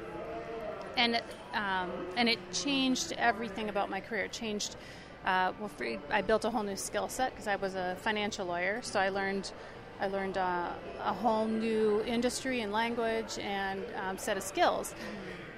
And 0.96 1.20
um, 1.52 1.90
and 2.16 2.28
it 2.28 2.38
changed 2.52 3.12
everything 3.18 3.68
about 3.68 3.90
my 3.90 4.00
career. 4.00 4.24
It 4.24 4.32
changed. 4.32 4.76
Uh, 5.24 5.52
well, 5.58 5.68
for, 5.68 5.86
I 6.10 6.20
built 6.20 6.44
a 6.44 6.50
whole 6.50 6.62
new 6.62 6.76
skill 6.76 7.08
set 7.08 7.30
because 7.30 7.46
I 7.46 7.56
was 7.56 7.74
a 7.74 7.96
financial 8.02 8.44
lawyer, 8.44 8.80
so 8.82 9.00
I 9.00 9.08
learned 9.08 9.52
I 10.00 10.08
learned 10.08 10.36
uh, 10.38 10.70
a 11.02 11.12
whole 11.12 11.46
new 11.46 12.02
industry 12.02 12.60
and 12.60 12.72
language 12.72 13.38
and 13.38 13.82
um, 14.02 14.18
set 14.18 14.36
of 14.36 14.42
skills. 14.42 14.94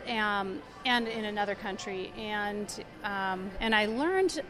Um, 0.09 0.63
and 0.85 1.09
in 1.09 1.25
another 1.25 1.57
country, 1.57 2.13
and 2.17 2.85
um, 3.03 3.51
and 3.59 3.75
I 3.75 3.87
learned 3.87 4.41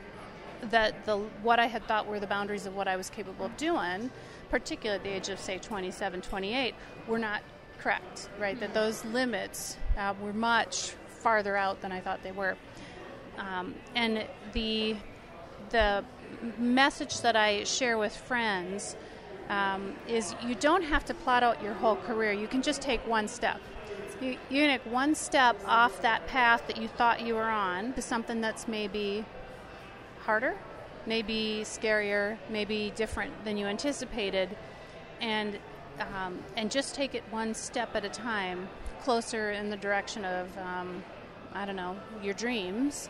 that 0.71 1.07
the 1.07 1.17
what 1.43 1.59
I 1.59 1.67
had 1.67 1.87
thought 1.87 2.07
were 2.07 2.21
the 2.21 2.27
boundaries 2.27 2.67
of 2.67 2.75
what 2.75 2.89
I 2.89 2.97
was 2.97 3.09
capable 3.09 3.47
of 3.47 3.57
doing, 3.57 4.11
particularly 4.51 4.99
at 4.99 5.05
the 5.05 5.11
age 5.11 5.29
of 5.31 5.41
say 5.41 5.59
27, 5.59 6.21
28, 6.21 6.75
were 7.09 7.19
not 7.19 7.43
correct. 7.79 8.29
Right, 8.39 8.59
that 8.61 8.75
those 8.75 9.05
limits 9.07 9.79
uh, 9.97 10.15
were 10.21 10.33
much 10.33 10.91
farther 11.09 11.57
out 11.57 11.81
than 11.81 11.93
I 11.93 12.01
thought 12.01 12.23
they 12.23 12.33
were, 12.33 12.57
um, 13.39 13.75
and 13.95 14.27
the 14.53 14.97
the 15.71 16.05
message 16.59 17.21
that 17.21 17.37
I 17.37 17.65
share 17.65 17.99
with 17.99 18.15
friends 18.15 18.97
um, 19.49 19.95
is 20.09 20.35
you 20.43 20.55
don't 20.55 20.83
have 20.83 21.05
to 21.07 21.15
plot 21.15 21.43
out 21.43 21.63
your 21.63 21.75
whole 21.75 21.97
career. 21.97 22.33
You 22.33 22.49
can 22.49 22.63
just 22.63 22.83
take 22.83 23.07
one 23.07 23.29
step. 23.29 23.61
You, 24.21 24.37
you 24.49 24.67
take 24.67 24.85
one 24.87 25.15
step 25.15 25.57
off 25.67 26.01
that 26.03 26.27
path 26.27 26.67
that 26.67 26.79
you 26.81 26.89
thought 26.89 27.21
you 27.21 27.35
were 27.35 27.43
on 27.43 27.93
to 27.95 28.03
something 28.03 28.41
that's 28.41 28.67
maybe 28.67 29.25
harder, 30.21 30.57
maybe 31.07 31.63
scarier, 31.65 32.39
maybe 32.49 32.93
different 32.97 33.45
than 33.45 33.57
you 33.57 33.67
anticipated, 33.67 34.57
and 35.21 35.59
um, 36.01 36.39
and 36.57 36.71
just 36.71 36.95
take 36.95 37.15
it 37.15 37.23
one 37.31 37.55
step 37.55 37.95
at 37.95 38.05
a 38.05 38.09
time, 38.09 38.69
closer 39.07 39.53
in 39.53 39.71
the 39.71 39.77
direction 39.77 40.25
of 40.25 40.49
um, 40.59 41.01
I 41.53 41.65
don't 41.65 41.77
know 41.77 41.97
your 42.21 42.35
dreams, 42.35 43.09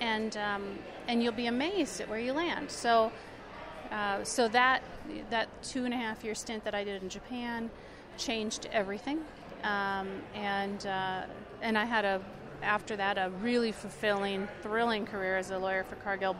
and 0.00 0.36
um, 0.36 0.64
and 1.06 1.22
you'll 1.22 1.40
be 1.44 1.46
amazed 1.46 2.00
at 2.00 2.08
where 2.08 2.18
you 2.18 2.32
land. 2.32 2.70
So. 2.70 3.12
Uh, 3.90 4.22
so 4.22 4.48
that 4.48 4.82
that 5.30 5.48
two 5.62 5.86
and 5.86 5.94
a 5.94 5.96
half 5.96 6.22
year 6.22 6.34
stint 6.34 6.62
that 6.62 6.74
I 6.74 6.84
did 6.84 7.02
in 7.02 7.08
Japan 7.08 7.70
changed 8.18 8.68
everything, 8.70 9.20
um, 9.64 10.08
and 10.34 10.84
uh, 10.84 11.22
and 11.62 11.78
I 11.78 11.86
had 11.86 12.04
a 12.04 12.20
after 12.62 12.96
that 12.96 13.16
a 13.16 13.30
really 13.40 13.72
fulfilling, 13.72 14.46
thrilling 14.60 15.06
career 15.06 15.38
as 15.38 15.50
a 15.50 15.58
lawyer 15.58 15.84
for 15.84 15.96
Cargill 15.96 16.36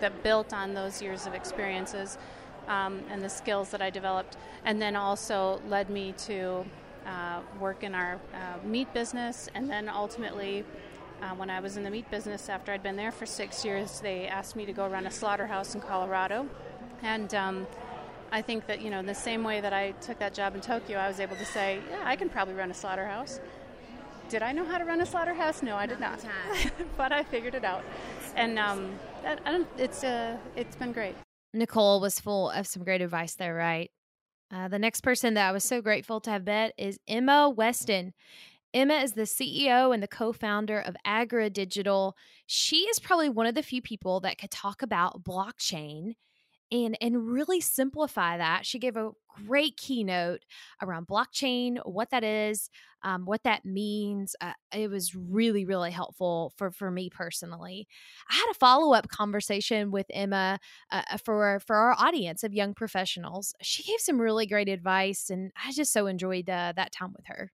that 0.00 0.22
built 0.22 0.52
on 0.52 0.74
those 0.74 1.00
years 1.00 1.26
of 1.26 1.32
experiences 1.32 2.18
um, 2.68 3.00
and 3.10 3.22
the 3.22 3.30
skills 3.30 3.70
that 3.70 3.80
I 3.80 3.88
developed, 3.88 4.36
and 4.66 4.82
then 4.82 4.96
also 4.96 5.62
led 5.68 5.88
me 5.88 6.12
to 6.26 6.66
uh, 7.06 7.40
work 7.60 7.82
in 7.82 7.94
our 7.94 8.20
uh, 8.34 8.66
meat 8.66 8.92
business, 8.92 9.48
and 9.54 9.70
then 9.70 9.88
ultimately. 9.88 10.64
Uh, 11.20 11.32
when 11.36 11.50
I 11.50 11.60
was 11.60 11.76
in 11.76 11.84
the 11.84 11.90
meat 11.90 12.10
business, 12.10 12.48
after 12.48 12.72
I'd 12.72 12.82
been 12.82 12.96
there 12.96 13.12
for 13.12 13.26
six 13.26 13.64
years, 13.64 14.00
they 14.00 14.26
asked 14.26 14.56
me 14.56 14.66
to 14.66 14.72
go 14.72 14.88
run 14.88 15.06
a 15.06 15.10
slaughterhouse 15.12 15.72
in 15.72 15.80
Colorado. 15.80 16.48
And 17.00 17.32
um, 17.32 17.66
I 18.32 18.42
think 18.42 18.66
that, 18.66 18.80
you 18.80 18.90
know, 18.90 19.02
the 19.02 19.14
same 19.14 19.44
way 19.44 19.60
that 19.60 19.72
I 19.72 19.92
took 20.00 20.18
that 20.18 20.34
job 20.34 20.54
in 20.54 20.60
Tokyo, 20.60 20.98
I 20.98 21.06
was 21.06 21.20
able 21.20 21.36
to 21.36 21.44
say, 21.44 21.80
yeah, 21.90 22.00
I 22.04 22.16
can 22.16 22.28
probably 22.28 22.54
run 22.54 22.70
a 22.70 22.74
slaughterhouse. 22.74 23.38
Did 24.30 24.42
I 24.42 24.52
know 24.52 24.64
how 24.64 24.78
to 24.78 24.84
run 24.84 25.00
a 25.02 25.06
slaughterhouse? 25.06 25.62
No, 25.62 25.76
I 25.76 25.84
did 25.84 26.00
not. 26.00 26.24
but 26.96 27.12
I 27.12 27.22
figured 27.22 27.54
it 27.54 27.64
out. 27.64 27.84
And 28.34 28.58
um, 28.58 28.96
it's, 29.76 30.02
uh, 30.02 30.38
it's 30.56 30.74
been 30.74 30.92
great. 30.92 31.14
Nicole 31.52 32.00
was 32.00 32.18
full 32.18 32.48
of 32.48 32.66
some 32.66 32.82
great 32.82 33.02
advice 33.02 33.34
there, 33.34 33.54
right? 33.54 33.90
Uh, 34.52 34.68
the 34.68 34.78
next 34.78 35.00
person 35.00 35.34
that 35.34 35.48
I 35.48 35.52
was 35.52 35.64
so 35.64 35.80
grateful 35.80 36.20
to 36.20 36.30
have 36.30 36.44
met 36.44 36.74
is 36.76 36.98
Emma 37.08 37.48
Weston. 37.48 38.12
Emma 38.74 38.94
is 38.94 39.12
the 39.12 39.22
CEO 39.22 39.94
and 39.94 40.02
the 40.02 40.08
co 40.08 40.32
founder 40.32 40.78
of 40.78 40.94
AgriDigital. 41.06 42.12
She 42.46 42.80
is 42.80 42.98
probably 42.98 43.30
one 43.30 43.46
of 43.46 43.54
the 43.54 43.62
few 43.62 43.80
people 43.80 44.20
that 44.20 44.36
could 44.38 44.50
talk 44.50 44.82
about 44.82 45.24
blockchain 45.24 46.14
and, 46.72 46.98
and 47.00 47.30
really 47.30 47.60
simplify 47.60 48.38
that. 48.38 48.66
She 48.66 48.80
gave 48.80 48.96
a 48.96 49.12
great 49.46 49.76
keynote 49.76 50.44
around 50.82 51.06
blockchain, 51.06 51.78
what 51.84 52.10
that 52.10 52.24
is, 52.24 52.68
um, 53.02 53.24
what 53.24 53.42
that 53.44 53.64
means. 53.64 54.34
Uh, 54.40 54.52
it 54.74 54.90
was 54.90 55.14
really, 55.14 55.64
really 55.64 55.90
helpful 55.90 56.52
for, 56.56 56.70
for 56.70 56.90
me 56.90 57.10
personally. 57.10 57.86
I 58.30 58.34
had 58.34 58.50
a 58.50 58.54
follow 58.54 58.94
up 58.94 59.08
conversation 59.08 59.90
with 59.90 60.06
Emma 60.10 60.58
uh, 60.90 61.02
uh, 61.10 61.18
for, 61.18 61.60
for 61.66 61.76
our 61.76 61.94
audience 61.98 62.42
of 62.42 62.54
young 62.54 62.74
professionals. 62.74 63.54
She 63.62 63.82
gave 63.84 64.00
some 64.00 64.20
really 64.20 64.46
great 64.46 64.68
advice, 64.68 65.30
and 65.30 65.52
I 65.64 65.72
just 65.72 65.92
so 65.92 66.06
enjoyed 66.06 66.50
uh, 66.50 66.72
that 66.76 66.92
time 66.92 67.12
with 67.14 67.26
her. 67.26 67.52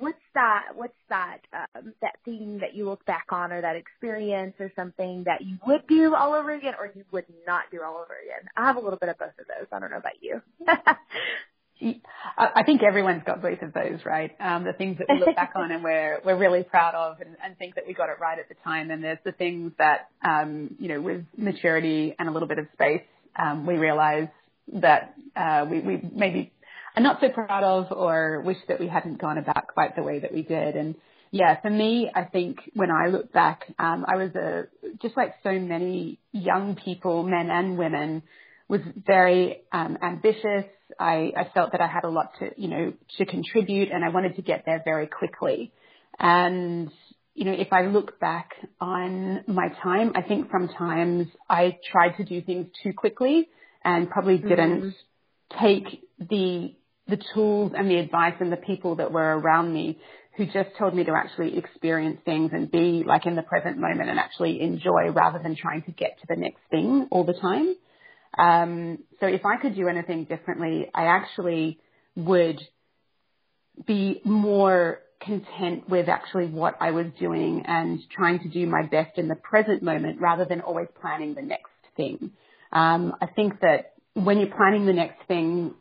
What's 0.00 0.18
that? 0.34 0.68
What's 0.74 0.94
that? 1.10 1.38
Um, 1.52 1.92
that 2.00 2.16
thing 2.24 2.58
that 2.62 2.74
you 2.74 2.86
look 2.86 3.04
back 3.04 3.26
on, 3.30 3.52
or 3.52 3.60
that 3.60 3.76
experience, 3.76 4.54
or 4.58 4.72
something 4.74 5.24
that 5.24 5.42
you 5.42 5.58
would 5.66 5.86
do 5.86 6.14
all 6.14 6.32
over 6.32 6.52
again, 6.52 6.74
or 6.78 6.90
you 6.94 7.04
would 7.12 7.26
not 7.46 7.64
do 7.70 7.82
all 7.82 7.94
over 7.94 8.16
again? 8.24 8.48
I 8.56 8.66
have 8.66 8.76
a 8.76 8.80
little 8.80 8.98
bit 8.98 9.10
of 9.10 9.18
both 9.18 9.38
of 9.38 9.46
those. 9.46 9.66
I 9.70 9.78
don't 9.78 9.90
know 9.90 9.98
about 9.98 10.22
you. 10.22 10.40
I 12.36 12.62
think 12.64 12.82
everyone's 12.82 13.22
got 13.24 13.42
both 13.42 13.62
of 13.62 13.72
those, 13.72 14.04
right? 14.04 14.32
Um, 14.40 14.64
the 14.64 14.72
things 14.72 14.98
that 14.98 15.06
we 15.08 15.18
look 15.20 15.34
back 15.34 15.52
on 15.54 15.70
and 15.70 15.82
we're 15.82 16.20
we're 16.24 16.36
really 16.36 16.62
proud 16.62 16.94
of, 16.94 17.20
and, 17.20 17.36
and 17.42 17.56
think 17.58 17.74
that 17.74 17.86
we 17.86 17.94
got 17.94 18.08
it 18.08 18.16
right 18.20 18.38
at 18.38 18.48
the 18.48 18.54
time. 18.64 18.90
And 18.90 19.02
there's 19.02 19.18
the 19.24 19.32
things 19.32 19.72
that 19.78 20.08
um, 20.22 20.76
you 20.78 20.88
know, 20.88 21.00
with 21.00 21.24
maturity 21.36 22.14
and 22.18 22.28
a 22.28 22.32
little 22.32 22.48
bit 22.48 22.58
of 22.58 22.66
space, 22.72 23.02
um, 23.36 23.66
we 23.66 23.74
realize 23.74 24.28
that 24.74 25.14
uh, 25.36 25.66
we 25.70 25.80
we 25.80 26.00
maybe 26.14 26.52
are 26.96 27.02
not 27.02 27.20
so 27.20 27.28
proud 27.28 27.62
of, 27.62 27.92
or 27.92 28.42
wish 28.44 28.58
that 28.68 28.80
we 28.80 28.88
hadn't 28.88 29.20
gone 29.20 29.38
about 29.38 29.68
quite 29.68 29.96
the 29.96 30.02
way 30.02 30.20
that 30.20 30.32
we 30.32 30.42
did. 30.42 30.76
And 30.76 30.94
yeah, 31.30 31.60
for 31.60 31.70
me, 31.70 32.10
I 32.14 32.24
think 32.24 32.58
when 32.74 32.90
I 32.90 33.08
look 33.08 33.32
back, 33.32 33.66
um, 33.78 34.04
I 34.08 34.16
was 34.16 34.34
a 34.34 34.64
just 35.00 35.16
like 35.16 35.34
so 35.42 35.52
many 35.52 36.18
young 36.32 36.76
people, 36.76 37.22
men 37.22 37.50
and 37.50 37.78
women, 37.78 38.22
was 38.68 38.80
very 39.06 39.62
um, 39.72 39.98
ambitious. 40.02 40.64
I, 40.98 41.32
I 41.36 41.50
felt 41.54 41.72
that 41.72 41.80
I 41.80 41.86
had 41.86 42.04
a 42.04 42.08
lot 42.08 42.32
to, 42.40 42.50
you 42.56 42.68
know, 42.68 42.92
to 43.18 43.26
contribute, 43.26 43.90
and 43.90 44.04
I 44.04 44.08
wanted 44.08 44.36
to 44.36 44.42
get 44.42 44.64
there 44.66 44.82
very 44.84 45.06
quickly. 45.06 45.72
And 46.18 46.90
you 47.34 47.44
know, 47.44 47.52
if 47.52 47.72
I 47.72 47.86
look 47.86 48.18
back 48.20 48.50
on 48.80 49.44
my 49.46 49.68
time, 49.82 50.12
I 50.14 50.22
think 50.22 50.48
sometimes 50.50 51.28
I 51.48 51.78
tried 51.90 52.16
to 52.16 52.24
do 52.24 52.42
things 52.42 52.66
too 52.82 52.92
quickly 52.92 53.48
and 53.84 54.10
probably 54.10 54.38
didn't 54.38 54.82
mm-hmm. 54.82 55.64
take 55.64 56.04
the 56.18 56.74
the 57.10 57.22
tools 57.34 57.72
and 57.76 57.90
the 57.90 57.96
advice 57.96 58.34
and 58.40 58.52
the 58.52 58.56
people 58.56 58.96
that 58.96 59.12
were 59.12 59.38
around 59.38 59.72
me 59.72 59.98
who 60.36 60.46
just 60.46 60.70
told 60.78 60.94
me 60.94 61.04
to 61.04 61.12
actually 61.12 61.58
experience 61.58 62.18
things 62.24 62.50
and 62.54 62.70
be 62.70 63.02
like 63.06 63.26
in 63.26 63.36
the 63.36 63.42
present 63.42 63.78
moment 63.78 64.08
and 64.08 64.18
actually 64.18 64.60
enjoy 64.60 65.10
rather 65.10 65.38
than 65.42 65.56
trying 65.56 65.82
to 65.82 65.90
get 65.90 66.18
to 66.20 66.26
the 66.28 66.36
next 66.36 66.60
thing 66.70 67.08
all 67.10 67.24
the 67.24 67.34
time. 67.34 67.74
Um, 68.38 68.98
so 69.18 69.26
if 69.26 69.44
I 69.44 69.60
could 69.60 69.74
do 69.74 69.88
anything 69.88 70.24
differently, 70.24 70.88
I 70.94 71.06
actually 71.06 71.78
would 72.16 72.60
be 73.86 74.20
more 74.24 75.00
content 75.20 75.88
with 75.88 76.08
actually 76.08 76.46
what 76.46 76.76
I 76.80 76.92
was 76.92 77.06
doing 77.18 77.64
and 77.66 78.00
trying 78.10 78.38
to 78.40 78.48
do 78.48 78.66
my 78.66 78.82
best 78.86 79.18
in 79.18 79.28
the 79.28 79.34
present 79.34 79.82
moment 79.82 80.20
rather 80.20 80.44
than 80.44 80.60
always 80.60 80.88
planning 81.00 81.34
the 81.34 81.42
next 81.42 81.70
thing. 81.96 82.30
Um, 82.72 83.14
I 83.20 83.26
think 83.26 83.60
that 83.60 83.89
when 84.14 84.38
you're 84.38 84.54
planning 84.54 84.86
the 84.86 84.92
next 84.92 85.26
thing, 85.28 85.74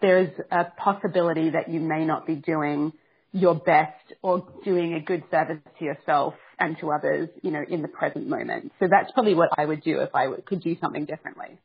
there's 0.00 0.30
a 0.50 0.64
possibility 0.64 1.50
that 1.50 1.70
you 1.70 1.80
may 1.80 2.04
not 2.04 2.26
be 2.26 2.34
doing 2.34 2.92
your 3.32 3.54
best 3.54 4.12
or 4.22 4.46
doing 4.64 4.94
a 4.94 5.00
good 5.00 5.22
service 5.30 5.58
to 5.78 5.84
yourself 5.84 6.34
and 6.58 6.76
to 6.80 6.90
others, 6.90 7.28
you 7.42 7.50
know, 7.50 7.62
in 7.68 7.82
the 7.82 7.88
present 7.88 8.26
moment. 8.26 8.72
So 8.80 8.88
that's 8.90 9.12
probably 9.12 9.34
what 9.34 9.50
I 9.56 9.64
would 9.64 9.82
do 9.82 10.00
if 10.00 10.14
I 10.14 10.28
could 10.46 10.62
do 10.62 10.76
something 10.80 11.04
differently. 11.04 11.58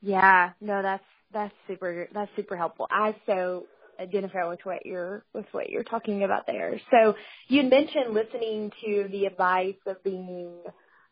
Yeah, 0.00 0.50
no, 0.60 0.82
that's 0.82 1.04
that's 1.32 1.54
super 1.66 2.08
that's 2.12 2.30
super 2.36 2.56
helpful. 2.56 2.86
I 2.90 3.16
so 3.26 3.66
identify 3.98 4.48
with 4.48 4.60
what 4.64 4.86
you're 4.86 5.24
with 5.34 5.46
what 5.52 5.70
you're 5.70 5.82
talking 5.84 6.24
about 6.24 6.46
there. 6.46 6.80
So 6.90 7.14
you 7.48 7.62
mentioned 7.64 8.12
listening 8.12 8.70
to 8.84 9.08
the 9.10 9.26
advice 9.26 9.76
of 9.86 10.02
being 10.04 10.52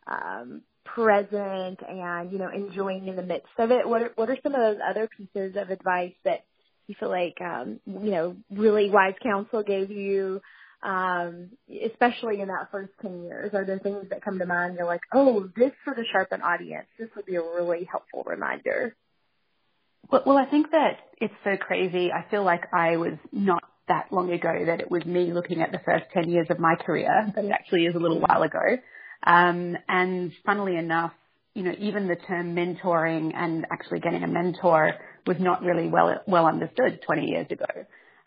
um, 0.07 0.61
present 0.85 1.79
and 1.87 2.31
you 2.31 2.37
know 2.37 2.49
enjoying 2.49 3.07
in 3.07 3.15
the 3.15 3.23
midst 3.23 3.53
of 3.57 3.71
it. 3.71 3.87
What 3.87 4.01
are, 4.01 4.11
what 4.15 4.29
are 4.29 4.37
some 4.43 4.53
of 4.53 4.59
those 4.59 4.81
other 4.87 5.09
pieces 5.17 5.55
of 5.55 5.69
advice 5.69 6.13
that 6.25 6.45
you 6.87 6.95
feel 6.99 7.09
like 7.09 7.39
um, 7.41 7.79
you 7.85 8.11
know 8.11 8.35
really 8.51 8.89
wise 8.89 9.15
counsel 9.23 9.63
gave 9.63 9.91
you? 9.91 10.41
um, 10.83 11.49
especially 11.85 12.41
in 12.41 12.49
that 12.49 12.69
first 12.71 12.91
10 13.01 13.23
years? 13.23 13.53
Are 13.53 13.65
there 13.65 13.79
things 13.79 14.05
that 14.09 14.23
come 14.23 14.37
to 14.39 14.45
mind? 14.45 14.75
You're 14.77 14.85
like, 14.85 15.01
oh, 15.13 15.49
this 15.55 15.71
for 15.83 15.95
the 15.95 16.03
sharpen 16.11 16.41
audience, 16.41 16.87
this 16.99 17.09
would 17.15 17.25
be 17.25 17.35
a 17.35 17.41
really 17.41 17.87
helpful 17.89 18.23
reminder. 18.25 18.95
Well, 20.11 20.23
well, 20.25 20.37
I 20.37 20.45
think 20.45 20.71
that 20.71 20.99
it's 21.21 21.33
so 21.43 21.55
crazy. 21.57 22.11
I 22.11 22.29
feel 22.29 22.43
like 22.43 22.63
I 22.73 22.97
was 22.97 23.13
not 23.31 23.63
that 23.87 24.11
long 24.11 24.31
ago 24.31 24.65
that 24.65 24.81
it 24.81 24.91
was 24.91 25.05
me 25.05 25.31
looking 25.33 25.61
at 25.61 25.71
the 25.71 25.79
first 25.85 26.05
10 26.13 26.29
years 26.29 26.47
of 26.49 26.59
my 26.59 26.75
career, 26.75 27.31
but 27.33 27.45
it 27.45 27.51
actually 27.51 27.85
is 27.85 27.95
a 27.95 27.99
little 27.99 28.19
while 28.19 28.43
ago. 28.43 28.77
Um, 29.25 29.77
and 29.87 30.31
funnily 30.45 30.75
enough, 30.77 31.13
you 31.53 31.63
know, 31.63 31.73
even 31.79 32.07
the 32.07 32.15
term 32.15 32.55
mentoring 32.55 33.31
and 33.35 33.65
actually 33.71 33.99
getting 33.99 34.23
a 34.23 34.27
mentor 34.27 34.93
was 35.25 35.37
not 35.39 35.61
really 35.61 35.87
well, 35.87 36.21
well 36.27 36.45
understood 36.45 37.01
20 37.05 37.25
years 37.27 37.47
ago. 37.49 37.65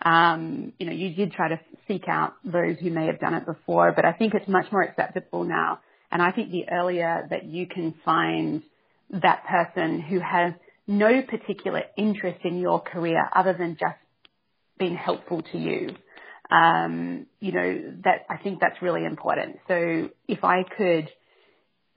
Um, 0.03 0.73
you 0.79 0.87
know, 0.87 0.93
you 0.93 1.15
did 1.15 1.33
try 1.33 1.49
to 1.49 1.61
seek 1.89 2.05
out 2.09 2.35
those 2.45 2.77
who 2.81 2.91
may 2.91 3.07
have 3.07 3.19
done 3.19 3.35
it 3.35 3.45
before, 3.47 3.93
but 3.93 4.05
I 4.05 4.13
think 4.13 4.35
it's 4.35 4.49
much 4.49 4.71
more 4.71 4.83
acceptable 4.83 5.45
now. 5.45 5.81
And 6.13 6.23
I 6.23 6.31
think 6.31 6.51
the 6.51 6.69
earlier 6.71 7.27
that 7.31 7.45
you 7.45 7.67
can 7.67 7.95
find 8.05 8.63
that 9.11 9.45
person 9.47 10.01
who 10.01 10.21
has 10.21 10.53
no 10.87 11.23
particular 11.23 11.83
interest 11.97 12.41
in 12.45 12.59
your 12.61 12.81
career 12.81 13.29
other 13.35 13.53
than 13.53 13.77
just 13.79 13.97
being 14.79 14.95
helpful 14.95 15.43
to 15.53 15.59
you, 15.59 15.91
um, 16.51 17.27
you 17.41 17.53
know, 17.53 17.95
that 18.05 18.27
I 18.31 18.37
think 18.37 18.61
that's 18.61 18.81
really 18.81 19.05
important. 19.05 19.59
So 19.69 20.11
if 20.29 20.45
I 20.45 20.63
could 20.77 21.09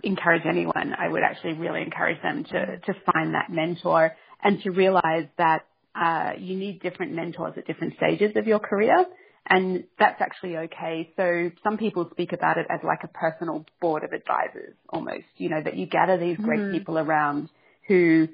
encourage 0.03 0.43
anyone, 0.45 0.93
I 0.97 1.07
would 1.07 1.23
actually 1.23 1.53
really 1.53 1.81
encourage 1.81 2.21
them 2.21 2.43
to, 2.45 2.79
to 2.79 2.93
find 3.11 3.33
that 3.33 3.51
mentor 3.51 4.15
and 4.43 4.61
to 4.63 4.71
realize 4.71 5.27
that 5.37 5.65
uh, 5.95 6.31
you 6.37 6.55
need 6.55 6.81
different 6.81 7.13
mentors 7.13 7.53
at 7.57 7.67
different 7.67 7.95
stages 7.97 8.31
of 8.35 8.47
your 8.47 8.59
career. 8.59 9.05
And 9.47 9.85
that's 9.97 10.21
actually 10.21 10.57
okay. 10.57 11.11
So 11.17 11.51
some 11.63 11.77
people 11.77 12.07
speak 12.11 12.33
about 12.33 12.57
it 12.57 12.67
as 12.69 12.79
like 12.83 12.99
a 13.03 13.07
personal 13.07 13.65
board 13.81 14.03
of 14.03 14.13
advisors 14.13 14.75
almost, 14.89 15.25
you 15.37 15.49
know, 15.49 15.61
that 15.63 15.75
you 15.75 15.87
gather 15.87 16.17
these 16.17 16.37
great 16.37 16.59
mm-hmm. 16.59 16.77
people 16.77 16.99
around 16.99 17.49
who 17.87 18.27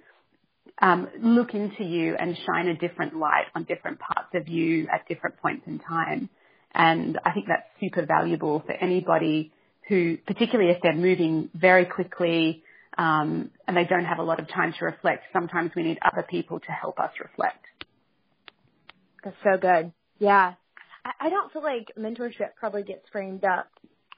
um, 0.82 1.08
look 1.22 1.54
into 1.54 1.84
you 1.84 2.16
and 2.16 2.38
shine 2.46 2.68
a 2.68 2.76
different 2.76 3.16
light 3.16 3.46
on 3.56 3.64
different 3.64 4.00
parts 4.00 4.30
of 4.34 4.48
you 4.48 4.88
at 4.92 5.08
different 5.08 5.38
points 5.38 5.64
in 5.68 5.80
time. 5.80 6.30
And 6.74 7.18
I 7.26 7.32
think 7.32 7.48
that's 7.48 7.68
super 7.80 8.06
valuable 8.06 8.62
for 8.66 8.74
anybody 8.74 9.54
who, 9.88 10.18
particularly 10.28 10.72
if 10.72 10.82
they're 10.82 10.94
moving 10.94 11.50
very 11.54 11.86
quickly 11.86 12.64
um, 12.98 13.52
and 13.68 13.78
they 13.78 13.86
don't 13.86 14.06
have 14.06 14.20
a 14.20 14.24
lot 14.24 14.40
of 14.40 14.50
time 14.50 14.74
to 14.80 14.86
reflect, 14.86 15.24
sometimes 15.32 15.72
we 15.76 15.84
need 15.84 16.00
other 16.04 16.26
people 16.30 16.60
to 16.60 16.72
help 16.72 17.00
us 17.00 17.12
reflect. 17.22 17.64
That's 19.24 19.36
so 19.44 19.58
good. 19.58 19.92
Yeah. 20.20 20.54
I, 21.06 21.12
I 21.22 21.30
don't 21.30 21.52
feel 21.54 21.64
like 21.64 21.92
mentorship 21.98 22.56
probably 22.60 22.84
gets 22.84 23.08
framed 23.12 23.46
up 23.46 23.70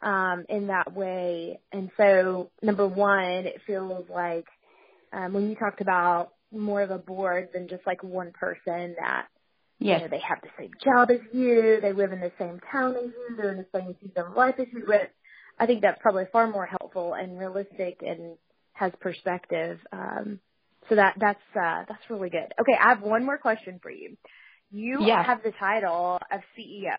um, 0.01 0.45
in 0.49 0.67
that 0.67 0.93
way. 0.93 1.59
And 1.71 1.91
so, 1.97 2.49
number 2.61 2.87
one, 2.87 3.45
it 3.45 3.61
feels 3.65 4.05
like 4.09 4.45
um, 5.13 5.33
when 5.33 5.49
you 5.49 5.55
talked 5.55 5.81
about 5.81 6.31
more 6.51 6.81
of 6.81 6.91
a 6.91 6.97
board 6.97 7.49
than 7.53 7.67
just 7.67 7.85
like 7.85 8.03
one 8.03 8.31
person 8.31 8.95
that 8.99 9.27
yes. 9.79 10.01
you 10.01 10.05
know, 10.05 10.11
they 10.11 10.21
have 10.27 10.39
the 10.41 10.49
same 10.57 10.71
job 10.83 11.09
as 11.11 11.19
you, 11.33 11.79
they 11.81 11.93
live 11.93 12.11
in 12.11 12.19
the 12.19 12.31
same 12.39 12.59
town 12.71 12.95
as 12.95 13.05
you, 13.05 13.35
they're 13.35 13.51
in 13.51 13.57
the 13.57 13.65
same 13.73 13.95
season 14.01 14.25
of 14.25 14.35
life 14.35 14.55
as 14.59 14.67
you. 14.71 14.83
But 14.87 15.11
I 15.59 15.65
think 15.65 15.81
that's 15.81 16.01
probably 16.01 16.25
far 16.31 16.47
more 16.47 16.65
helpful 16.65 17.13
and 17.13 17.37
realistic 17.37 17.99
and 18.01 18.37
has 18.73 18.91
perspective. 18.99 19.79
Um, 19.91 20.39
so 20.89 20.95
that 20.95 21.15
that's 21.19 21.41
uh, 21.55 21.83
that's 21.87 22.09
really 22.09 22.29
good. 22.29 22.53
Okay, 22.61 22.77
I 22.79 22.89
have 22.89 23.01
one 23.01 23.25
more 23.25 23.37
question 23.37 23.79
for 23.81 23.91
you. 23.91 24.15
You 24.71 24.99
yeah. 25.01 25.23
have 25.23 25.43
the 25.43 25.51
title 25.51 26.19
of 26.31 26.41
CEO. 26.57 26.95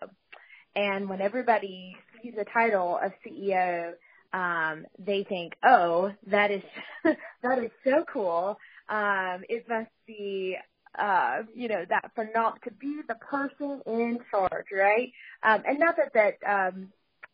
And 0.75 1.09
when 1.09 1.21
everybody 1.21 1.95
sees 2.21 2.33
the 2.37 2.45
title 2.45 2.99
of 3.03 3.11
CEO, 3.25 3.93
um, 4.33 4.85
they 4.99 5.25
think, 5.27 5.53
oh, 5.63 6.11
that 6.27 6.51
is, 6.51 6.61
that 7.03 7.59
is 7.59 7.71
so 7.83 8.05
cool. 8.11 8.57
Um, 8.89 9.43
it 9.49 9.67
must 9.69 9.91
be, 10.07 10.57
uh, 10.97 11.43
you 11.53 11.67
know, 11.67 11.85
that 11.87 12.11
phenomenal 12.15 12.53
to 12.63 12.71
be 12.71 13.01
the 13.07 13.15
person 13.15 13.81
in 13.85 14.19
charge, 14.31 14.65
right? 14.73 15.11
Um, 15.43 15.63
and 15.67 15.79
not 15.79 15.95
that 15.97 16.13
that, 16.13 16.49
um, 16.49 16.89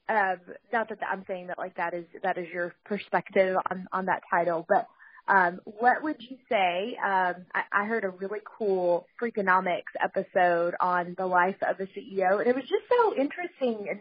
uh, 0.07 0.35
not 0.71 0.89
that 0.89 0.99
I'm 1.09 1.23
saying 1.27 1.47
that 1.47 1.57
like 1.57 1.75
that 1.77 1.93
is, 1.93 2.05
that 2.23 2.37
is 2.37 2.47
your 2.53 2.73
perspective 2.85 3.57
on, 3.71 3.87
on 3.91 4.05
that 4.05 4.21
title, 4.29 4.65
but 4.67 4.87
um, 5.27 5.59
what 5.65 6.03
would 6.03 6.21
you 6.21 6.37
say? 6.49 6.97
Um, 7.03 7.45
I, 7.53 7.63
I 7.71 7.85
heard 7.85 8.03
a 8.03 8.09
really 8.09 8.41
cool 8.57 9.07
Freakonomics 9.19 9.95
episode 10.03 10.75
on 10.79 11.15
the 11.17 11.25
life 11.25 11.55
of 11.67 11.79
a 11.79 11.85
CEO, 11.85 12.39
and 12.39 12.47
it 12.47 12.55
was 12.55 12.65
just 12.65 12.83
so 12.89 13.15
interesting 13.15 13.87
and 13.89 13.99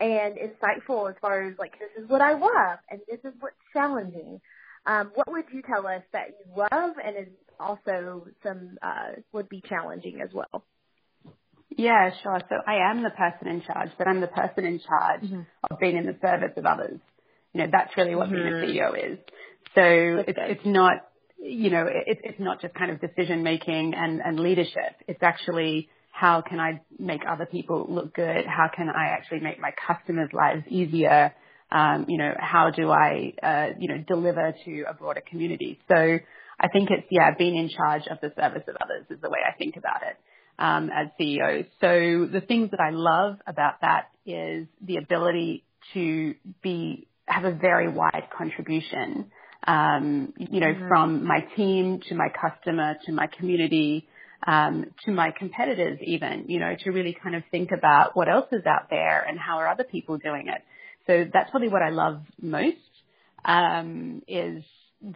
and 0.00 0.36
insightful 0.36 1.10
as 1.10 1.16
far 1.20 1.46
as 1.46 1.58
like 1.58 1.72
this 1.78 2.02
is 2.02 2.08
what 2.08 2.22
I 2.22 2.32
love 2.32 2.78
and 2.90 3.00
this 3.08 3.18
is 3.24 3.34
what's 3.40 3.56
challenging. 3.72 4.40
Um, 4.86 5.12
what 5.14 5.30
would 5.30 5.44
you 5.52 5.62
tell 5.62 5.86
us 5.86 6.02
that 6.12 6.28
you 6.28 6.52
love 6.56 6.96
and 7.04 7.16
is 7.16 7.32
also 7.58 8.26
some 8.42 8.78
uh, 8.82 9.20
would 9.32 9.48
be 9.48 9.62
challenging 9.68 10.20
as 10.22 10.30
well? 10.32 10.64
Yeah, 11.76 12.10
sure. 12.22 12.40
So 12.48 12.56
I 12.66 12.90
am 12.90 13.02
the 13.02 13.10
person 13.10 13.48
in 13.48 13.62
charge, 13.62 13.90
but 13.96 14.06
I'm 14.08 14.20
the 14.20 14.26
person 14.26 14.64
in 14.64 14.80
charge 14.80 15.22
mm-hmm. 15.22 15.42
of 15.70 15.78
being 15.78 15.96
in 15.96 16.06
the 16.06 16.16
service 16.20 16.52
of 16.56 16.66
others. 16.66 17.00
You 17.52 17.62
know, 17.62 17.68
that's 17.70 17.96
really 17.96 18.14
what 18.14 18.28
mm-hmm. 18.28 18.60
being 18.62 18.78
a 18.78 18.82
CEO 18.82 19.12
is. 19.12 19.18
So 19.74 20.24
it's, 20.26 20.38
it's 20.38 20.66
not, 20.66 21.08
you 21.38 21.70
know, 21.70 21.86
it, 21.86 22.18
it's 22.24 22.40
not 22.40 22.60
just 22.60 22.74
kind 22.74 22.90
of 22.90 23.00
decision 23.00 23.42
making 23.42 23.94
and, 23.94 24.20
and 24.20 24.40
leadership. 24.40 24.96
It's 25.06 25.22
actually 25.22 25.88
how 26.10 26.42
can 26.42 26.60
I 26.60 26.82
make 26.98 27.22
other 27.26 27.46
people 27.46 27.86
look 27.88 28.14
good? 28.14 28.44
How 28.46 28.68
can 28.74 28.88
I 28.88 29.06
actually 29.06 29.40
make 29.40 29.60
my 29.60 29.70
customers' 29.86 30.30
lives 30.32 30.64
easier? 30.68 31.32
Um, 31.72 32.06
you 32.08 32.18
know, 32.18 32.32
how 32.38 32.70
do 32.70 32.90
I, 32.90 33.32
uh, 33.42 33.66
you 33.78 33.88
know, 33.88 34.04
deliver 34.06 34.54
to 34.64 34.84
a 34.88 34.94
broader 34.94 35.22
community? 35.28 35.78
So 35.88 35.94
I 35.94 36.68
think 36.68 36.90
it's, 36.90 37.06
yeah, 37.10 37.30
being 37.38 37.56
in 37.56 37.68
charge 37.68 38.02
of 38.10 38.18
the 38.20 38.32
service 38.36 38.64
of 38.68 38.76
others 38.82 39.06
is 39.08 39.20
the 39.20 39.30
way 39.30 39.38
I 39.46 39.56
think 39.56 39.76
about 39.76 40.02
it. 40.02 40.16
Um, 40.58 40.90
as 40.94 41.06
CEO. 41.18 41.64
So 41.80 42.26
the 42.30 42.42
things 42.46 42.72
that 42.72 42.80
I 42.80 42.90
love 42.90 43.38
about 43.46 43.80
that 43.80 44.10
is 44.26 44.66
the 44.82 44.98
ability 44.98 45.64
to 45.94 46.34
be 46.62 47.06
have 47.24 47.46
a 47.46 47.52
very 47.52 47.88
wide 47.88 48.28
contribution 48.36 49.30
um, 49.66 50.32
you 50.36 50.60
know, 50.60 50.72
mm-hmm. 50.72 50.88
from 50.88 51.26
my 51.26 51.40
team 51.56 52.00
to 52.08 52.14
my 52.14 52.28
customer 52.28 52.96
to 53.06 53.12
my 53.12 53.26
community 53.26 54.08
um, 54.46 54.86
to 55.04 55.12
my 55.12 55.32
competitors 55.38 55.98
even, 56.02 56.46
you 56.48 56.60
know, 56.60 56.74
to 56.82 56.90
really 56.90 57.16
kind 57.22 57.34
of 57.34 57.42
think 57.50 57.70
about 57.76 58.16
what 58.16 58.28
else 58.28 58.46
is 58.52 58.64
out 58.64 58.88
there 58.88 59.22
and 59.22 59.38
how 59.38 59.58
are 59.58 59.68
other 59.68 59.84
people 59.84 60.16
doing 60.16 60.46
it. 60.48 60.62
So 61.06 61.24
that's 61.32 61.50
probably 61.50 61.68
what 61.68 61.82
I 61.82 61.90
love 61.90 62.22
most 62.40 62.76
um, 63.44 64.22
is 64.28 64.64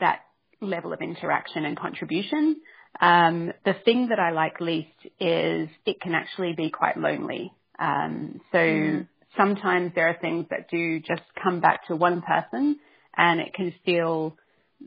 that 0.00 0.20
level 0.60 0.92
of 0.92 1.00
interaction 1.00 1.64
and 1.64 1.78
contribution. 1.78 2.60
Um, 3.00 3.52
the 3.64 3.74
thing 3.84 4.08
that 4.08 4.18
I 4.18 4.30
like 4.30 4.60
least 4.60 4.88
is 5.20 5.68
it 5.84 6.00
can 6.00 6.14
actually 6.14 6.54
be 6.54 6.70
quite 6.70 6.96
lonely. 6.96 7.52
Um, 7.78 8.40
so 8.52 8.58
mm. 8.58 9.08
sometimes 9.36 9.92
there 9.94 10.08
are 10.08 10.16
things 10.20 10.46
that 10.50 10.70
do 10.70 11.00
just 11.00 11.22
come 11.42 11.60
back 11.60 11.86
to 11.88 11.96
one 11.96 12.22
person 12.22 12.78
and 13.16 13.40
it 13.40 13.52
can 13.52 13.74
feel 13.84 14.36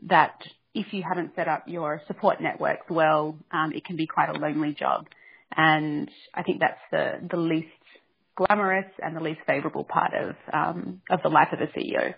that 0.06 0.40
if 0.74 0.92
you 0.92 1.02
haven't 1.06 1.34
set 1.34 1.48
up 1.48 1.64
your 1.66 2.02
support 2.06 2.40
networks 2.40 2.86
well, 2.88 3.36
um, 3.52 3.72
it 3.72 3.84
can 3.84 3.96
be 3.96 4.06
quite 4.06 4.28
a 4.28 4.38
lonely 4.38 4.74
job. 4.74 5.06
And 5.56 6.10
I 6.34 6.42
think 6.42 6.60
that's 6.60 6.80
the, 6.90 7.28
the 7.28 7.36
least 7.36 7.68
glamorous 8.38 8.86
and 9.02 9.16
the 9.16 9.20
least 9.20 9.40
favorable 9.46 9.84
part 9.84 10.14
of, 10.14 10.36
um, 10.52 11.02
of 11.10 11.20
the 11.22 11.28
life 11.28 11.48
of 11.52 11.60
a 11.60 11.66
CEO. 11.66 12.14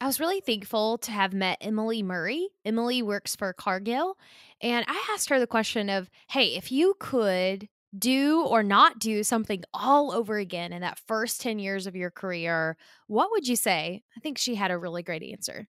I 0.00 0.06
was 0.06 0.20
really 0.20 0.40
thankful 0.40 0.98
to 0.98 1.10
have 1.10 1.32
met 1.32 1.58
Emily 1.60 2.02
Murray. 2.02 2.48
Emily 2.64 3.02
works 3.02 3.34
for 3.34 3.52
Cargill. 3.52 4.16
And 4.60 4.84
I 4.86 5.08
asked 5.12 5.28
her 5.30 5.40
the 5.40 5.46
question 5.46 5.90
of, 5.90 6.08
hey, 6.28 6.54
if 6.54 6.70
you 6.70 6.94
could 7.00 7.68
do 7.98 8.42
or 8.42 8.62
not 8.62 8.98
do 8.98 9.24
something 9.24 9.64
all 9.72 10.12
over 10.12 10.36
again 10.36 10.72
in 10.72 10.82
that 10.82 11.00
first 11.06 11.40
10 11.40 11.58
years 11.58 11.86
of 11.86 11.96
your 11.96 12.10
career, 12.10 12.76
what 13.08 13.30
would 13.32 13.48
you 13.48 13.56
say? 13.56 14.02
I 14.16 14.20
think 14.20 14.38
she 14.38 14.54
had 14.54 14.70
a 14.70 14.78
really 14.78 15.02
great 15.02 15.22
answer. 15.22 15.66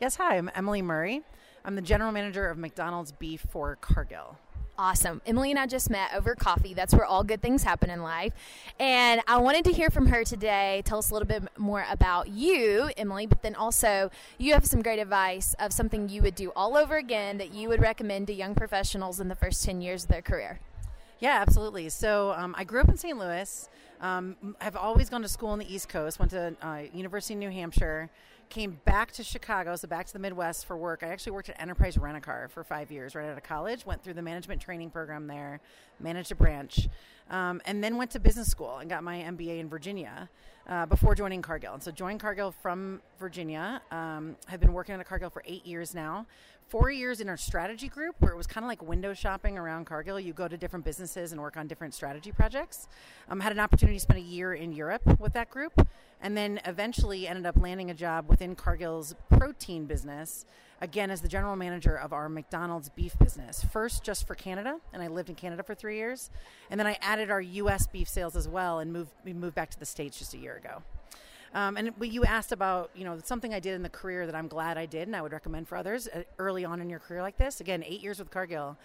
Yes, 0.00 0.16
hi, 0.16 0.36
I'm 0.36 0.50
Emily 0.54 0.82
Murray. 0.82 1.22
I'm 1.64 1.74
the 1.74 1.82
general 1.82 2.12
manager 2.12 2.48
of 2.48 2.56
McDonald's 2.56 3.12
Beef 3.12 3.44
for 3.50 3.76
Cargill. 3.76 4.38
Awesome. 4.82 5.20
Emily 5.26 5.50
and 5.50 5.58
I 5.58 5.66
just 5.66 5.90
met 5.90 6.14
over 6.14 6.34
coffee. 6.34 6.72
That's 6.72 6.94
where 6.94 7.04
all 7.04 7.22
good 7.22 7.42
things 7.42 7.62
happen 7.62 7.90
in 7.90 8.02
life. 8.02 8.32
And 8.78 9.20
I 9.28 9.36
wanted 9.36 9.66
to 9.66 9.72
hear 9.72 9.90
from 9.90 10.06
her 10.06 10.24
today. 10.24 10.80
Tell 10.86 10.96
us 10.96 11.10
a 11.10 11.12
little 11.12 11.28
bit 11.28 11.42
more 11.58 11.84
about 11.90 12.30
you, 12.30 12.88
Emily, 12.96 13.26
but 13.26 13.42
then 13.42 13.54
also 13.54 14.10
you 14.38 14.54
have 14.54 14.64
some 14.64 14.80
great 14.80 14.98
advice 14.98 15.54
of 15.60 15.74
something 15.74 16.08
you 16.08 16.22
would 16.22 16.34
do 16.34 16.50
all 16.56 16.78
over 16.78 16.96
again 16.96 17.36
that 17.36 17.52
you 17.52 17.68
would 17.68 17.82
recommend 17.82 18.28
to 18.28 18.32
young 18.32 18.54
professionals 18.54 19.20
in 19.20 19.28
the 19.28 19.34
first 19.34 19.62
10 19.66 19.82
years 19.82 20.04
of 20.04 20.08
their 20.08 20.22
career. 20.22 20.60
Yeah, 21.18 21.36
absolutely. 21.46 21.90
So 21.90 22.32
um, 22.32 22.54
I 22.56 22.64
grew 22.64 22.80
up 22.80 22.88
in 22.88 22.96
St. 22.96 23.18
Louis. 23.18 23.68
Um, 24.00 24.56
I've 24.62 24.76
always 24.76 25.10
gone 25.10 25.20
to 25.20 25.28
school 25.28 25.50
on 25.50 25.58
the 25.58 25.70
East 25.70 25.90
Coast. 25.90 26.18
Went 26.18 26.30
to 26.30 26.56
uh, 26.62 26.84
University 26.94 27.34
of 27.34 27.40
New 27.40 27.50
Hampshire. 27.50 28.08
Came 28.50 28.80
back 28.84 29.12
to 29.12 29.22
Chicago, 29.22 29.76
so 29.76 29.86
back 29.86 30.06
to 30.06 30.12
the 30.12 30.18
Midwest 30.18 30.66
for 30.66 30.76
work. 30.76 31.04
I 31.04 31.06
actually 31.06 31.30
worked 31.30 31.48
at 31.50 31.62
Enterprise 31.62 31.96
Rent 31.96 32.16
a 32.16 32.20
Car 32.20 32.48
for 32.52 32.64
five 32.64 32.90
years 32.90 33.14
right 33.14 33.28
out 33.28 33.36
of 33.36 33.44
college. 33.44 33.86
Went 33.86 34.02
through 34.02 34.14
the 34.14 34.22
management 34.22 34.60
training 34.60 34.90
program 34.90 35.28
there, 35.28 35.60
managed 36.00 36.32
a 36.32 36.34
branch, 36.34 36.88
um, 37.30 37.62
and 37.64 37.82
then 37.82 37.96
went 37.96 38.10
to 38.10 38.18
business 38.18 38.48
school 38.48 38.78
and 38.78 38.90
got 38.90 39.04
my 39.04 39.18
MBA 39.18 39.60
in 39.60 39.68
Virginia 39.68 40.28
uh, 40.68 40.84
before 40.84 41.14
joining 41.14 41.42
Cargill. 41.42 41.74
And 41.74 41.82
so 41.82 41.92
joined 41.92 42.18
Cargill 42.18 42.50
from 42.50 43.00
Virginia. 43.20 43.80
Um, 43.92 44.34
have 44.48 44.58
been 44.58 44.72
working 44.72 44.96
at 44.96 45.06
Cargill 45.06 45.30
for 45.30 45.44
eight 45.46 45.64
years 45.64 45.94
now 45.94 46.26
four 46.70 46.88
years 46.88 47.20
in 47.20 47.28
our 47.28 47.36
strategy 47.36 47.88
group 47.88 48.14
where 48.20 48.32
it 48.32 48.36
was 48.36 48.46
kind 48.46 48.64
of 48.64 48.68
like 48.68 48.80
window 48.80 49.12
shopping 49.12 49.58
around 49.58 49.86
Cargill. 49.86 50.20
You 50.20 50.32
go 50.32 50.46
to 50.46 50.56
different 50.56 50.84
businesses 50.84 51.32
and 51.32 51.40
work 51.40 51.56
on 51.56 51.66
different 51.66 51.94
strategy 51.94 52.30
projects. 52.30 52.86
Um, 53.28 53.40
had 53.40 53.50
an 53.50 53.58
opportunity 53.58 53.96
to 53.96 54.00
spend 54.00 54.20
a 54.20 54.22
year 54.22 54.54
in 54.54 54.72
Europe 54.72 55.02
with 55.18 55.32
that 55.32 55.50
group, 55.50 55.72
and 56.22 56.36
then 56.36 56.60
eventually 56.64 57.26
ended 57.26 57.44
up 57.44 57.56
landing 57.58 57.90
a 57.90 57.94
job 57.94 58.28
within 58.28 58.54
Cargill's 58.54 59.16
protein 59.28 59.86
business. 59.86 60.46
Again, 60.80 61.10
as 61.10 61.20
the 61.20 61.28
general 61.28 61.56
manager 61.56 61.96
of 61.96 62.12
our 62.12 62.28
McDonald's 62.28 62.88
beef 62.88 63.18
business. 63.18 63.64
First, 63.64 64.04
just 64.04 64.26
for 64.26 64.34
Canada, 64.34 64.76
and 64.92 65.02
I 65.02 65.08
lived 65.08 65.28
in 65.28 65.34
Canada 65.34 65.64
for 65.64 65.74
three 65.74 65.96
years, 65.96 66.30
and 66.70 66.78
then 66.78 66.86
I 66.86 66.96
added 67.02 67.30
our 67.30 67.40
U.S. 67.40 67.88
beef 67.88 68.08
sales 68.08 68.36
as 68.36 68.48
well, 68.48 68.78
and 68.78 68.92
moved 68.92 69.10
we 69.24 69.32
moved 69.32 69.56
back 69.56 69.70
to 69.70 69.78
the 69.78 69.86
states 69.86 70.18
just 70.18 70.34
a 70.34 70.38
year 70.38 70.56
ago. 70.56 70.82
Um, 71.52 71.76
and 71.76 71.92
you 72.00 72.24
asked 72.24 72.52
about, 72.52 72.90
you 72.94 73.04
know, 73.04 73.18
something 73.24 73.52
I 73.52 73.60
did 73.60 73.74
in 73.74 73.82
the 73.82 73.88
career 73.88 74.26
that 74.26 74.34
I'm 74.34 74.48
glad 74.48 74.78
I 74.78 74.86
did 74.86 75.08
and 75.08 75.16
I 75.16 75.22
would 75.22 75.32
recommend 75.32 75.66
for 75.68 75.76
others 75.76 76.08
uh, 76.08 76.22
early 76.38 76.64
on 76.64 76.80
in 76.80 76.88
your 76.88 77.00
career 77.00 77.22
like 77.22 77.36
this. 77.36 77.60
Again, 77.60 77.82
eight 77.84 78.02
years 78.02 78.18
with 78.18 78.30
Cargill. 78.30 78.76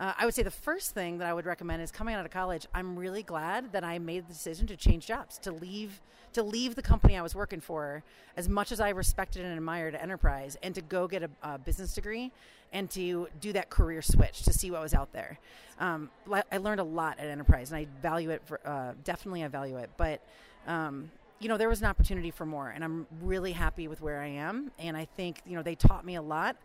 Uh, 0.00 0.12
I 0.18 0.24
would 0.24 0.34
say 0.34 0.42
the 0.42 0.50
first 0.50 0.92
thing 0.92 1.18
that 1.18 1.28
I 1.28 1.32
would 1.32 1.46
recommend 1.46 1.82
is 1.82 1.92
coming 1.92 2.14
out 2.14 2.24
of 2.24 2.32
college. 2.32 2.66
I'm 2.74 2.98
really 2.98 3.22
glad 3.22 3.72
that 3.72 3.84
I 3.84 3.98
made 3.98 4.26
the 4.26 4.32
decision 4.32 4.66
to 4.68 4.76
change 4.76 5.06
jobs, 5.06 5.38
to 5.38 5.52
leave 5.52 6.00
to 6.32 6.42
leave 6.42 6.74
the 6.74 6.82
company 6.82 7.16
I 7.16 7.22
was 7.22 7.36
working 7.36 7.60
for, 7.60 8.02
as 8.36 8.48
much 8.48 8.72
as 8.72 8.80
I 8.80 8.88
respected 8.88 9.44
and 9.44 9.54
admired 9.54 9.94
Enterprise, 9.94 10.56
and 10.64 10.74
to 10.74 10.80
go 10.80 11.06
get 11.06 11.22
a, 11.22 11.30
a 11.44 11.58
business 11.58 11.94
degree 11.94 12.32
and 12.72 12.90
to 12.90 13.28
do 13.40 13.52
that 13.52 13.70
career 13.70 14.02
switch 14.02 14.42
to 14.42 14.52
see 14.52 14.68
what 14.72 14.80
was 14.80 14.94
out 14.94 15.12
there. 15.12 15.38
Um, 15.78 16.10
I 16.50 16.56
learned 16.56 16.80
a 16.80 16.84
lot 16.84 17.20
at 17.20 17.28
Enterprise, 17.28 17.70
and 17.70 17.78
I 17.78 17.86
value 18.02 18.30
it. 18.30 18.42
For, 18.44 18.58
uh, 18.66 18.94
definitely, 19.04 19.44
I 19.44 19.48
value 19.48 19.76
it, 19.76 19.90
but. 19.96 20.20
Um, 20.66 21.10
you 21.40 21.48
know, 21.48 21.56
there 21.56 21.68
was 21.68 21.80
an 21.80 21.86
opportunity 21.86 22.30
for 22.30 22.46
more, 22.46 22.70
and 22.70 22.84
I'm 22.84 23.06
really 23.22 23.52
happy 23.52 23.88
with 23.88 24.00
where 24.00 24.20
I 24.20 24.28
am. 24.28 24.70
And 24.78 24.96
I 24.96 25.04
think, 25.16 25.40
you 25.46 25.56
know, 25.56 25.62
they 25.62 25.74
taught 25.74 26.04
me 26.04 26.14
a 26.14 26.22
lot 26.22 26.56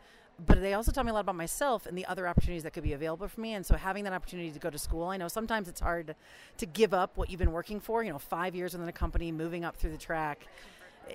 but 0.45 0.61
they 0.61 0.73
also 0.73 0.91
taught 0.91 1.05
me 1.05 1.11
a 1.11 1.13
lot 1.13 1.21
about 1.21 1.35
myself 1.35 1.85
and 1.85 1.97
the 1.97 2.05
other 2.05 2.27
opportunities 2.27 2.63
that 2.63 2.71
could 2.71 2.83
be 2.83 2.93
available 2.93 3.27
for 3.27 3.41
me. 3.41 3.53
And 3.53 3.65
so 3.65 3.75
having 3.75 4.03
that 4.05 4.13
opportunity 4.13 4.51
to 4.51 4.59
go 4.59 4.69
to 4.69 4.77
school, 4.77 5.05
I 5.05 5.17
know 5.17 5.27
sometimes 5.27 5.67
it's 5.67 5.81
hard 5.81 6.15
to 6.57 6.65
give 6.65 6.93
up 6.93 7.17
what 7.17 7.29
you've 7.29 7.39
been 7.39 7.51
working 7.51 7.79
for. 7.79 8.03
You 8.03 8.11
know, 8.11 8.19
five 8.19 8.55
years 8.55 8.73
within 8.73 8.87
a 8.87 8.93
company, 8.93 9.31
moving 9.31 9.65
up 9.65 9.75
through 9.75 9.91
the 9.91 9.97
track. 9.97 10.47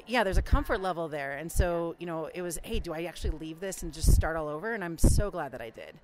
Yeah, 0.07 0.25
there's 0.25 0.38
a 0.38 0.43
comfort 0.43 0.81
level 0.81 1.09
there. 1.09 1.37
And 1.37 1.51
so, 1.51 1.95
you 1.99 2.07
know, 2.07 2.29
it 2.35 2.43
was, 2.43 2.59
hey, 2.64 2.81
do 2.81 2.93
I 2.93 3.05
actually 3.05 3.31
leave 3.38 3.61
this 3.61 3.83
and 3.83 3.93
just 3.93 4.12
start 4.12 4.37
all 4.37 4.49
over? 4.49 4.75
And 4.75 4.85
I'm 4.85 4.99
so 4.99 5.31
glad 5.31 5.53
that 5.53 5.62
I 5.62 5.71
did. 5.71 5.95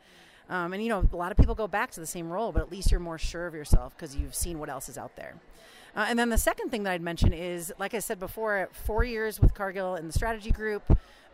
Um, 0.49 0.73
and, 0.73 0.83
you 0.83 0.89
know, 0.89 1.07
a 1.13 1.17
lot 1.17 1.31
of 1.31 1.39
people 1.39 1.55
go 1.55 1.69
back 1.69 1.91
to 1.93 2.01
the 2.01 2.07
same 2.07 2.31
role, 2.31 2.53
but 2.53 2.63
at 2.63 2.71
least 2.71 2.91
you're 2.91 3.01
more 3.01 3.19
sure 3.19 3.47
of 3.47 3.55
yourself 3.55 3.97
because 3.97 4.17
you've 4.17 4.35
seen 4.35 4.59
what 4.59 4.69
else 4.69 4.89
is 4.89 4.99
out 4.99 5.15
there. 5.17 5.35
Uh, 5.97 6.07
and 6.09 6.19
then 6.19 6.29
the 6.29 6.39
second 6.39 6.71
thing 6.71 6.85
that 6.85 6.93
I'd 6.93 7.03
mention 7.03 7.33
is, 7.33 7.73
like 7.79 7.95
I 7.95 7.99
said 7.99 8.19
before, 8.19 8.69
four 8.73 9.05
years 9.05 9.41
with 9.41 9.55
Cargill 9.55 9.97
in 9.97 10.07
the 10.07 10.13
strategy 10.13 10.51
group, 10.51 10.83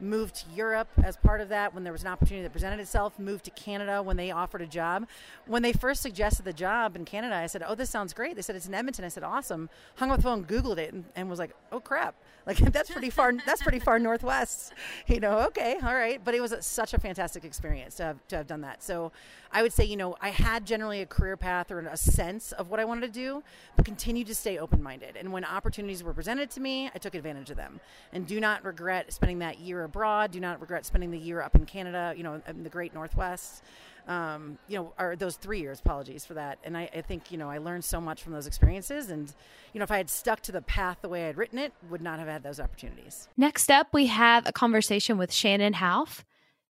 moved 0.01 0.35
to 0.37 0.45
Europe 0.55 0.89
as 1.03 1.17
part 1.17 1.41
of 1.41 1.49
that 1.49 1.75
when 1.75 1.85
there 1.85 1.93
was 1.93 2.03
an 2.03 2.09
opportunity 2.09 2.43
that 2.43 2.53
presented 2.53 2.81
itself, 2.81 3.19
moved 3.19 3.45
to 3.45 3.51
Canada 3.51 4.03
when 4.03 4.17
they 4.17 4.31
offered 4.31 4.63
a 4.63 4.67
job. 4.67 5.07
When 5.47 5.63
they 5.63 5.73
first 5.73 6.03
suggested 6.03 6.45
the 6.45 6.53
job 6.53 6.97
in 6.97 7.05
Canada, 7.05 7.35
I 7.35 7.47
said, 7.47 7.63
Oh, 7.67 7.75
this 7.75 7.91
sounds 7.91 8.13
great. 8.13 8.37
They 8.37 8.43
said, 8.43 8.57
It's 8.57 8.67
in 8.67 8.75
Edmonton. 8.75 9.05
I 9.05 9.09
said, 9.09 9.23
Awesome. 9.23 9.69
Hung 9.97 10.11
up 10.11 10.19
the 10.19 10.23
phone, 10.23 10.45
Googled 10.45 10.79
it, 10.79 10.93
and, 10.93 11.05
and 11.15 11.31
was 11.31 11.39
like, 11.39 11.55
Oh, 11.73 11.81
crap. 11.81 12.15
Like, 12.47 12.59
that's 12.73 12.91
pretty 12.91 13.11
far, 13.11 13.33
that's 13.45 13.63
pretty 13.63 13.81
far 13.81 13.99
northwest. 13.99 14.73
You 15.07 15.21
know, 15.21 15.41
okay, 15.49 15.77
all 15.83 15.95
right. 15.95 16.21
But 16.23 16.35
it 16.35 16.41
was 16.41 16.53
a, 16.53 16.61
such 16.61 16.93
a 16.93 16.99
fantastic 16.99 17.45
experience 17.45 17.97
to 17.97 18.03
have, 18.03 18.29
to 18.29 18.37
have 18.37 18.47
done 18.47 18.63
that. 18.63 18.83
So 18.83 19.13
I 19.53 19.63
would 19.63 19.73
say, 19.73 19.85
you 19.85 19.97
know, 19.97 20.17
I 20.21 20.31
had 20.31 20.67
generally 20.67 21.01
a 21.01 21.07
career 21.07 21.37
path 21.37 21.71
or 21.71 21.81
a 21.81 21.97
sense 21.97 22.53
of 22.53 22.69
what 22.69 22.81
I 22.81 22.85
wanted 22.85 23.03
to 23.03 23.13
do, 23.13 23.43
but 23.77 23.85
continued 23.85 24.27
to 24.27 24.35
stay 24.35 24.59
open 24.59 24.83
minded. 24.83 25.17
And 25.17 25.33
when 25.33 25.45
opportunities 25.45 26.03
were 26.03 26.13
presented 26.13 26.51
to 26.51 26.61
me, 26.61 26.91
I 26.95 26.99
took 26.99 27.15
advantage 27.15 27.51
of 27.51 27.57
them. 27.57 27.81
And 28.13 28.27
do 28.27 28.41
not 28.41 28.65
regret 28.65 29.13
spending 29.13 29.39
that 29.39 29.59
year 29.59 29.86
abroad. 29.87 30.31
Do 30.31 30.41
not 30.41 30.61
regret 30.61 30.85
spending 30.85 31.11
the 31.11 31.19
year 31.19 31.41
up 31.41 31.57
in 31.57 31.65
Canada, 31.65 32.13
you 32.15 32.23
know, 32.23 32.43
in 32.47 32.63
the 32.63 32.69
great 32.69 32.93
Northwest. 32.93 33.65
Um, 34.07 34.57
you 34.69 34.77
know, 34.77 34.93
or 35.01 35.17
those 35.17 35.35
three 35.35 35.59
years, 35.59 35.81
apologies 35.81 36.25
for 36.25 36.35
that. 36.35 36.59
And 36.63 36.77
I, 36.77 36.89
I, 36.95 37.01
think, 37.01 37.33
you 37.33 37.39
know, 37.39 37.51
I 37.51 37.59
learned 37.59 37.85
so 37.85 38.01
much 38.01 38.23
from 38.23 38.35
those 38.35 38.47
experiences. 38.47 39.11
And, 39.11 39.35
you 39.73 39.81
know, 39.81 39.83
if 39.83 39.91
I 39.91 39.97
had 39.97 40.09
stuck 40.09 40.43
to 40.43 40.53
the 40.53 40.63
path 40.63 40.99
the 41.03 41.09
way 41.09 41.25
I 41.25 41.27
had 41.27 41.37
written 41.37 41.59
it, 41.59 41.73
would 41.91 42.01
not 42.01 42.21
have 42.21 42.29
had 42.29 42.45
those 42.45 42.61
opportunities. 42.61 43.27
Next 43.37 43.69
up, 43.69 43.89
we 43.93 44.07
have 44.07 44.47
a 44.47 44.53
conversation 44.53 45.19
with 45.19 45.33
Shannon 45.33 45.73
Houff. 45.73 46.25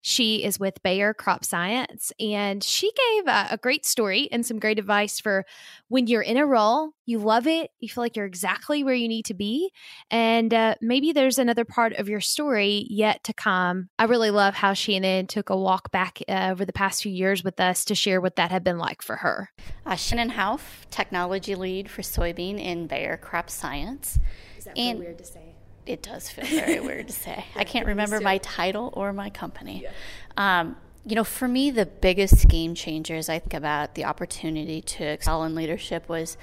She 0.03 0.43
is 0.43 0.59
with 0.59 0.81
Bayer 0.83 1.13
Crop 1.13 1.43
Science, 1.43 2.13
and 2.19 2.63
she 2.63 2.91
gave 2.91 3.27
a, 3.27 3.47
a, 3.51 3.57
great 3.57 3.85
story 3.85 4.29
and 4.31 4.45
some 4.45 4.59
great 4.59 4.77
advice 4.77 5.19
for 5.19 5.45
when 5.87 6.07
you're 6.07 6.21
in 6.21 6.37
a 6.37 6.45
role, 6.45 6.91
you 7.05 7.19
love 7.19 7.47
it, 7.47 7.71
you 7.79 7.89
feel 7.89 8.03
like 8.03 8.15
you're 8.15 8.25
exactly 8.25 8.83
where 8.83 8.93
you 8.93 9.07
need 9.07 9.25
to 9.25 9.33
be, 9.33 9.71
and 10.11 10.53
uh, 10.53 10.75
maybe 10.81 11.11
there's 11.11 11.39
another 11.39 11.65
part 11.65 11.93
of 11.93 12.07
your 12.07 12.21
story 12.21 12.85
yet 12.89 13.23
to 13.23 13.33
come. 13.33 13.89
I 13.97 14.05
really 14.05 14.31
love 14.31 14.53
how 14.53 14.73
she 14.73 14.93
Shannon 14.93 15.25
took 15.25 15.49
a 15.49 15.57
walk 15.57 15.91
back 15.91 16.21
uh, 16.29 16.49
over 16.51 16.65
the 16.65 16.73
past 16.73 17.01
few 17.01 17.11
years 17.11 17.43
with 17.43 17.59
us 17.59 17.83
to 17.85 17.95
share 17.95 18.21
what 18.21 18.35
that 18.35 18.51
had 18.51 18.63
been 18.63 18.77
like 18.77 19.01
for 19.01 19.15
her. 19.17 19.49
Uh, 19.87 19.95
Shannon 19.95 20.29
Houff, 20.29 20.87
technology 20.91 21.55
lead 21.55 21.89
for 21.89 22.03
soybean 22.03 22.59
in 22.59 22.85
Bayer 22.85 23.17
Crop 23.17 23.49
Science. 23.49 24.19
Is 24.55 24.65
that 24.65 24.77
and, 24.77 24.99
weird 24.99 25.17
to 25.17 25.23
say? 25.23 25.52
It 25.85 26.01
does 26.01 26.29
feel 26.29 26.45
very 26.45 26.79
weird 26.79 27.07
to 27.07 27.13
say. 27.13 27.45
I 27.55 27.63
can't 27.63 27.85
remember 27.85 28.19
my 28.19 28.37
title 28.39 28.91
or 28.93 29.13
my 29.13 29.29
company. 29.29 29.83
Yeah. 29.83 29.91
Um, 30.37 30.77
you 31.05 31.15
know, 31.15 31.23
for 31.23 31.47
me, 31.47 31.69
the 31.69 31.85
biggest 31.85 32.47
game 32.47 32.75
changers 32.75 33.27
I 33.27 33.39
think 33.39 33.53
about 33.53 33.95
the 33.95 34.05
opportunity 34.05 34.81
to 34.81 35.03
excel 35.03 35.43
in 35.43 35.53
leadership 35.53 36.07
was 36.07 36.37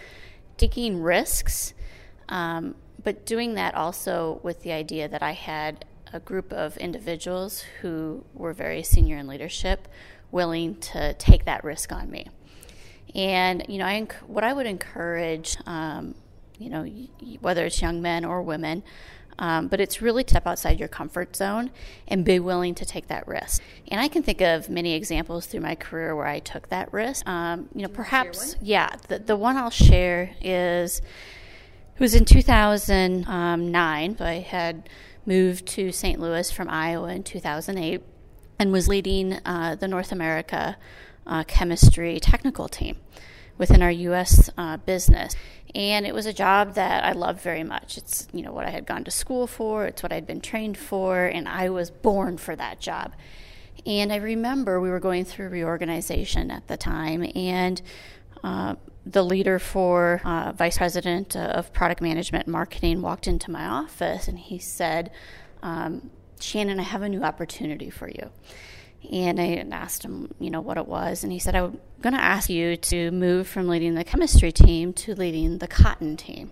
taking 0.59 1.01
risks, 1.01 1.73
um, 2.29 2.75
but 3.03 3.25
doing 3.25 3.55
that 3.55 3.75
also 3.75 4.41
with 4.43 4.63
the 4.63 4.73
idea 4.73 5.09
that 5.09 5.23
I 5.23 5.33
had 5.33 5.87
a 6.13 6.21
group 6.21 6.53
of 6.53 6.77
individuals 6.77 7.65
who 7.81 8.25
were 8.35 8.53
very 8.53 8.83
senior 8.83 9.17
in 9.17 9.27
leadership 9.27 9.89
willing 10.31 10.75
to 10.77 11.15
take 11.15 11.47
that 11.47 11.65
risk 11.65 11.93
on 11.93 12.11
me. 12.11 12.27
And, 13.15 13.65
you 13.69 13.79
know, 13.79 13.87
I, 13.87 14.07
what 14.27 14.45
I 14.45 14.53
would 14.53 14.67
encourage, 14.67 15.57
um, 15.67 16.15
you 16.59 16.69
know, 16.69 16.85
whether 17.41 17.65
it's 17.65 17.81
young 17.81 18.03
men 18.03 18.25
or 18.25 18.43
women, 18.43 18.83
um, 19.41 19.67
but 19.69 19.81
it's 19.81 20.01
really 20.01 20.23
step 20.23 20.47
outside 20.47 20.79
your 20.79 20.89
comfort 20.89 21.35
zone 21.35 21.71
and 22.07 22.25
be 22.25 22.39
willing 22.39 22.75
to 22.77 22.85
take 22.85 23.09
that 23.09 23.27
risk. 23.27 23.63
And 23.89 24.01
I 24.01 24.07
can 24.07 24.23
think 24.23 24.41
of 24.41 24.69
many 24.69 24.93
examples 24.93 25.47
through 25.47 25.61
my 25.61 25.75
career 25.75 26.15
where 26.15 26.27
I 26.27 26.39
took 26.39 26.69
that 26.69 26.93
risk. 26.93 27.27
Um, 27.29 27.69
you 27.75 27.83
know, 27.83 27.89
perhaps, 27.89 28.55
yeah, 28.63 28.95
the, 29.09 29.19
the 29.19 29.37
one 29.37 29.57
I'll 29.57 29.71
share 29.71 30.37
is 30.41 30.99
it 30.99 32.01
was 32.01 32.15
in 32.15 32.27
2009. 32.27 34.17
I 34.21 34.35
had 34.35 34.89
moved 35.27 35.67
to 35.67 35.91
St. 35.91 36.21
Louis 36.21 36.51
from 36.51 36.69
Iowa 36.69 37.09
in 37.09 37.23
2008 37.23 38.03
and 38.59 38.73
was 38.73 38.89
leading 38.89 39.39
uh, 39.45 39.75
the 39.75 39.89
North 39.89 40.13
America 40.13 40.77
uh, 41.27 41.45
chemistry 41.45 42.21
technical 42.21 42.69
team 42.69 42.97
within 43.61 43.83
our 43.83 43.91
U.S. 43.91 44.49
Uh, 44.57 44.79
business. 44.79 45.37
And 45.75 46.07
it 46.07 46.15
was 46.15 46.25
a 46.25 46.33
job 46.33 46.75
that 46.75 47.05
I 47.05 47.13
loved 47.13 47.43
very 47.43 47.63
much. 47.63 47.99
It's 47.99 48.27
you 48.33 48.43
know 48.43 48.53
what 48.53 48.65
I 48.65 48.71
had 48.71 48.87
gone 48.87 49.05
to 49.05 49.11
school 49.11 49.47
for. 49.47 49.85
It's 49.85 50.03
what 50.03 50.13
I'd 50.13 50.27
been 50.27 50.41
trained 50.41 50.79
for, 50.79 51.27
and 51.27 51.47
I 51.47 51.69
was 51.69 51.91
born 51.91 52.39
for 52.39 52.57
that 52.57 52.81
job. 52.81 53.13
And 53.87 54.13
I 54.13 54.17
remember 54.17 54.81
we 54.81 54.91
were 54.91 54.99
going 54.99 55.25
through 55.25 55.51
reorganization 55.51 56.51
at 56.51 56.67
the 56.69 56.77
time, 56.77 57.31
and 57.37 57.81
uh, 58.43 58.77
the 59.07 59.23
leader 59.23 59.59
for 59.59 60.23
uh, 60.25 60.53
vice 60.53 60.79
president 60.79 61.37
of 61.37 61.73
product 61.73 62.01
management 62.01 62.47
and 62.47 62.53
marketing 62.53 63.03
walked 63.03 63.29
into 63.29 63.51
my 63.51 63.67
office, 63.67 64.27
and 64.27 64.39
he 64.39 64.59
said, 64.59 65.11
um, 65.63 66.11
"Shannon, 66.41 66.81
I 66.81 66.85
have 66.85 67.03
a 67.03 67.09
new 67.11 67.23
opportunity 67.23 67.91
for 67.91 68.09
you." 68.09 68.31
And 69.11 69.41
I 69.41 69.65
asked 69.73 70.05
him, 70.05 70.33
you 70.39 70.51
know, 70.51 70.61
what 70.61 70.77
it 70.77 70.87
was. 70.87 71.25
And 71.25 71.33
he 71.33 71.39
said, 71.39 71.55
I'm 71.55 71.81
going 72.03 72.13
to 72.13 72.23
ask 72.23 72.51
you 72.51 72.77
to 72.77 73.11
move 73.11 73.49
from 73.49 73.67
leading 73.67 73.95
the 73.95 74.05
chemistry 74.05 74.53
team 74.53 74.93
to 74.95 75.15
leading 75.15 75.59
the 75.59 75.69
cotton 75.69 76.17
team. 76.17 76.51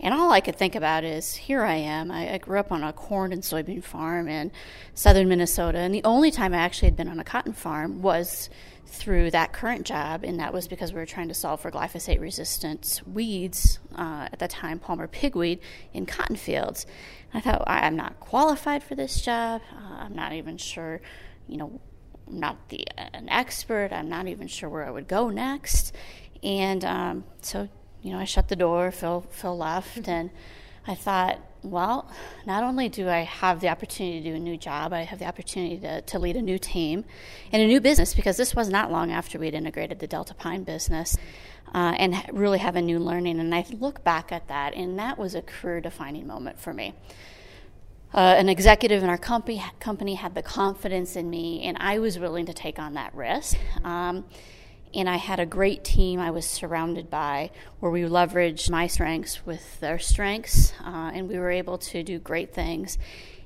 And 0.00 0.14
all 0.14 0.30
I 0.30 0.40
could 0.40 0.56
think 0.56 0.74
about 0.74 1.02
is 1.02 1.34
here 1.34 1.62
I 1.62 1.74
am. 1.74 2.10
I, 2.10 2.34
I, 2.34 2.38
grew 2.38 2.58
up 2.58 2.70
on 2.70 2.84
a 2.84 2.92
corn 2.92 3.32
and 3.32 3.42
soybean 3.42 3.82
farm 3.82 4.28
in 4.28 4.52
southern 4.94 5.28
Minnesota. 5.28 5.78
And 5.78 5.92
the 5.92 6.04
only 6.04 6.30
time 6.30 6.54
I 6.54 6.58
actually 6.58 6.86
had 6.86 6.96
been 6.96 7.08
on 7.08 7.18
a 7.18 7.24
cotton 7.24 7.52
farm 7.52 8.00
was 8.00 8.48
through 8.86 9.32
that 9.32 9.52
current 9.52 9.84
job. 9.86 10.22
And 10.22 10.38
that 10.38 10.52
was 10.52 10.68
because 10.68 10.92
we 10.92 11.00
were 11.00 11.06
trying 11.06 11.28
to 11.28 11.34
solve 11.34 11.60
for 11.60 11.70
glyphosate 11.70 12.20
resistant 12.20 13.02
weeds, 13.06 13.80
uh, 13.96 14.28
at 14.32 14.38
the 14.38 14.48
time, 14.48 14.78
Palmer 14.78 15.08
pigweed, 15.08 15.58
in 15.92 16.06
cotton 16.06 16.36
fields. 16.36 16.86
And 17.32 17.42
I 17.42 17.44
thought, 17.44 17.64
I'm 17.66 17.96
not 17.96 18.20
qualified 18.20 18.84
for 18.84 18.94
this 18.94 19.20
job. 19.20 19.62
Uh, 19.72 19.96
I'm 19.98 20.14
not 20.14 20.32
even 20.32 20.58
sure 20.58 21.00
you 21.48 21.56
know, 21.56 21.80
I'm 22.28 22.40
not 22.40 22.68
the 22.68 22.86
an 22.96 23.28
expert. 23.28 23.92
I'm 23.92 24.08
not 24.08 24.28
even 24.28 24.46
sure 24.46 24.68
where 24.68 24.84
I 24.84 24.90
would 24.90 25.08
go 25.08 25.30
next. 25.30 25.94
And 26.42 26.84
um, 26.84 27.24
so, 27.40 27.68
you 28.02 28.12
know, 28.12 28.18
I 28.18 28.24
shut 28.24 28.48
the 28.48 28.56
door. 28.56 28.90
Phil 28.90 29.22
Phil 29.30 29.56
left, 29.56 30.08
and 30.08 30.30
I 30.86 30.94
thought, 30.94 31.40
well, 31.62 32.10
not 32.46 32.62
only 32.62 32.88
do 32.88 33.08
I 33.08 33.20
have 33.20 33.60
the 33.60 33.68
opportunity 33.68 34.22
to 34.22 34.30
do 34.30 34.36
a 34.36 34.38
new 34.38 34.56
job, 34.56 34.92
I 34.92 35.02
have 35.02 35.18
the 35.18 35.26
opportunity 35.26 35.78
to, 35.78 36.02
to 36.02 36.18
lead 36.18 36.36
a 36.36 36.42
new 36.42 36.58
team 36.58 37.04
and 37.50 37.60
a 37.62 37.66
new 37.66 37.80
business 37.80 38.14
because 38.14 38.36
this 38.36 38.54
was 38.54 38.68
not 38.68 38.92
long 38.92 39.10
after 39.10 39.38
we'd 39.38 39.54
integrated 39.54 39.98
the 39.98 40.06
Delta 40.06 40.34
Pine 40.34 40.62
business. 40.62 41.16
Uh, 41.74 41.92
and 41.98 42.16
really 42.32 42.56
have 42.56 42.76
a 42.76 42.80
new 42.80 42.98
learning. 42.98 43.38
And 43.38 43.54
I 43.54 43.62
look 43.78 44.02
back 44.02 44.32
at 44.32 44.48
that, 44.48 44.72
and 44.74 44.98
that 44.98 45.18
was 45.18 45.34
a 45.34 45.42
career 45.42 45.82
defining 45.82 46.26
moment 46.26 46.58
for 46.58 46.72
me 46.72 46.94
uh, 48.14 48.34
an 48.38 48.48
executive 48.48 49.02
in 49.02 49.10
our 49.10 49.18
company, 49.18 49.62
company 49.80 50.14
had 50.14 50.34
the 50.34 50.42
confidence 50.42 51.16
in 51.16 51.28
me, 51.28 51.62
and 51.62 51.76
I 51.78 51.98
was 51.98 52.18
willing 52.18 52.46
to 52.46 52.54
take 52.54 52.78
on 52.78 52.94
that 52.94 53.14
risk. 53.14 53.58
Um, 53.84 54.24
and 54.94 55.08
I 55.08 55.16
had 55.16 55.38
a 55.38 55.46
great 55.46 55.84
team 55.84 56.18
I 56.18 56.30
was 56.30 56.46
surrounded 56.46 57.10
by 57.10 57.50
where 57.80 57.92
we 57.92 58.02
leveraged 58.02 58.70
my 58.70 58.86
strengths 58.86 59.44
with 59.44 59.78
their 59.80 59.98
strengths, 59.98 60.72
uh, 60.84 61.10
and 61.12 61.28
we 61.28 61.38
were 61.38 61.50
able 61.50 61.76
to 61.78 62.02
do 62.02 62.18
great 62.18 62.54
things. 62.54 62.96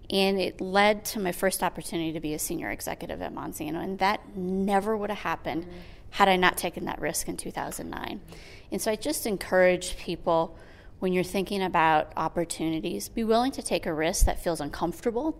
And 0.08 0.40
it 0.40 0.60
led 0.60 1.04
to 1.06 1.20
my 1.20 1.32
first 1.32 1.62
opportunity 1.62 2.12
to 2.12 2.20
be 2.20 2.34
a 2.34 2.38
senior 2.38 2.70
executive 2.70 3.22
at 3.22 3.34
Monsanto, 3.34 3.82
and 3.82 3.98
that 3.98 4.36
never 4.36 4.96
would 4.96 5.10
have 5.10 5.20
happened 5.20 5.66
had 6.10 6.28
I 6.28 6.36
not 6.36 6.56
taken 6.56 6.84
that 6.84 7.00
risk 7.00 7.28
in 7.28 7.36
2009. 7.36 8.20
And 8.70 8.80
so 8.80 8.90
I 8.90 8.96
just 8.96 9.26
encourage 9.26 9.96
people 9.96 10.56
when 11.02 11.12
you're 11.12 11.24
thinking 11.24 11.60
about 11.60 12.12
opportunities, 12.16 13.08
be 13.08 13.24
willing 13.24 13.50
to 13.50 13.60
take 13.60 13.86
a 13.86 13.92
risk 13.92 14.24
that 14.24 14.40
feels 14.40 14.60
uncomfortable 14.60 15.36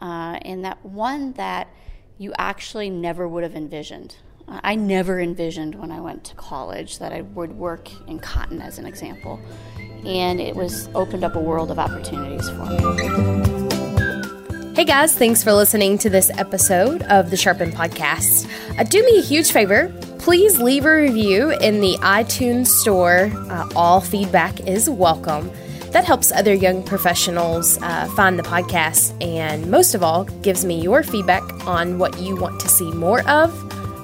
uh, 0.00 0.38
and 0.40 0.64
that 0.64 0.82
one 0.82 1.34
that 1.34 1.68
you 2.16 2.32
actually 2.38 2.88
never 2.88 3.28
would 3.28 3.42
have 3.42 3.54
envisioned. 3.54 4.16
I 4.48 4.76
never 4.76 5.20
envisioned 5.20 5.74
when 5.74 5.92
I 5.92 6.00
went 6.00 6.24
to 6.24 6.34
college 6.36 7.00
that 7.00 7.12
I 7.12 7.20
would 7.20 7.52
work 7.52 7.90
in 8.08 8.18
cotton, 8.18 8.62
as 8.62 8.78
an 8.78 8.86
example. 8.86 9.38
And 10.06 10.40
it 10.40 10.56
was 10.56 10.88
opened 10.94 11.22
up 11.22 11.36
a 11.36 11.40
world 11.40 11.70
of 11.70 11.78
opportunities 11.78 12.48
for 12.48 12.64
me. 12.64 12.78
Hey 14.74 14.84
guys, 14.84 15.16
thanks 15.18 15.44
for 15.44 15.52
listening 15.52 15.98
to 15.98 16.08
this 16.08 16.30
episode 16.30 17.02
of 17.02 17.30
the 17.30 17.36
Sharpen 17.36 17.72
Podcast. 17.72 18.48
Uh, 18.78 18.84
do 18.84 19.04
me 19.04 19.18
a 19.18 19.22
huge 19.22 19.52
favor. 19.52 19.92
Please 20.24 20.58
leave 20.58 20.86
a 20.86 20.96
review 21.02 21.50
in 21.50 21.82
the 21.82 21.98
iTunes 22.00 22.68
store. 22.68 23.30
Uh, 23.50 23.68
all 23.76 24.00
feedback 24.00 24.58
is 24.60 24.88
welcome. 24.88 25.50
That 25.90 26.06
helps 26.06 26.32
other 26.32 26.54
young 26.54 26.82
professionals 26.82 27.76
uh, 27.82 28.08
find 28.16 28.38
the 28.38 28.42
podcast, 28.42 29.22
and 29.22 29.70
most 29.70 29.94
of 29.94 30.02
all, 30.02 30.24
gives 30.40 30.64
me 30.64 30.80
your 30.80 31.02
feedback 31.02 31.42
on 31.66 31.98
what 31.98 32.18
you 32.18 32.36
want 32.36 32.58
to 32.62 32.70
see 32.70 32.90
more 32.92 33.20
of 33.28 33.52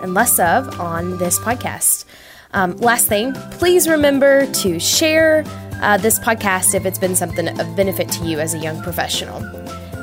and 0.02 0.12
less 0.12 0.38
of 0.38 0.78
on 0.78 1.16
this 1.16 1.38
podcast. 1.38 2.04
Um, 2.52 2.76
last 2.76 3.08
thing, 3.08 3.32
please 3.52 3.88
remember 3.88 4.44
to 4.56 4.78
share 4.78 5.42
uh, 5.80 5.96
this 5.96 6.18
podcast 6.18 6.74
if 6.74 6.84
it's 6.84 6.98
been 6.98 7.16
something 7.16 7.48
of 7.58 7.76
benefit 7.76 8.10
to 8.10 8.26
you 8.26 8.40
as 8.40 8.52
a 8.52 8.58
young 8.58 8.82
professional. 8.82 9.42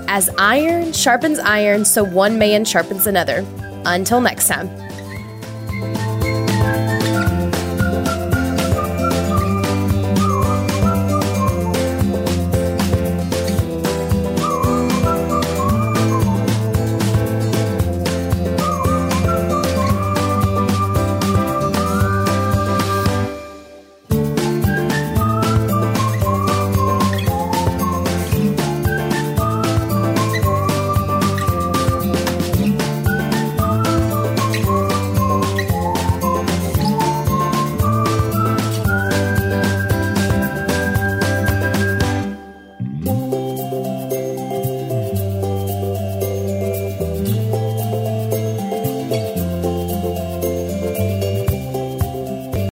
As 0.09 0.31
iron 0.39 0.93
sharpens 0.93 1.37
iron, 1.37 1.85
so 1.85 2.03
one 2.03 2.39
man 2.39 2.65
sharpens 2.65 3.05
another. 3.05 3.45
Until 3.85 4.19
next 4.19 4.47
time. 4.47 4.86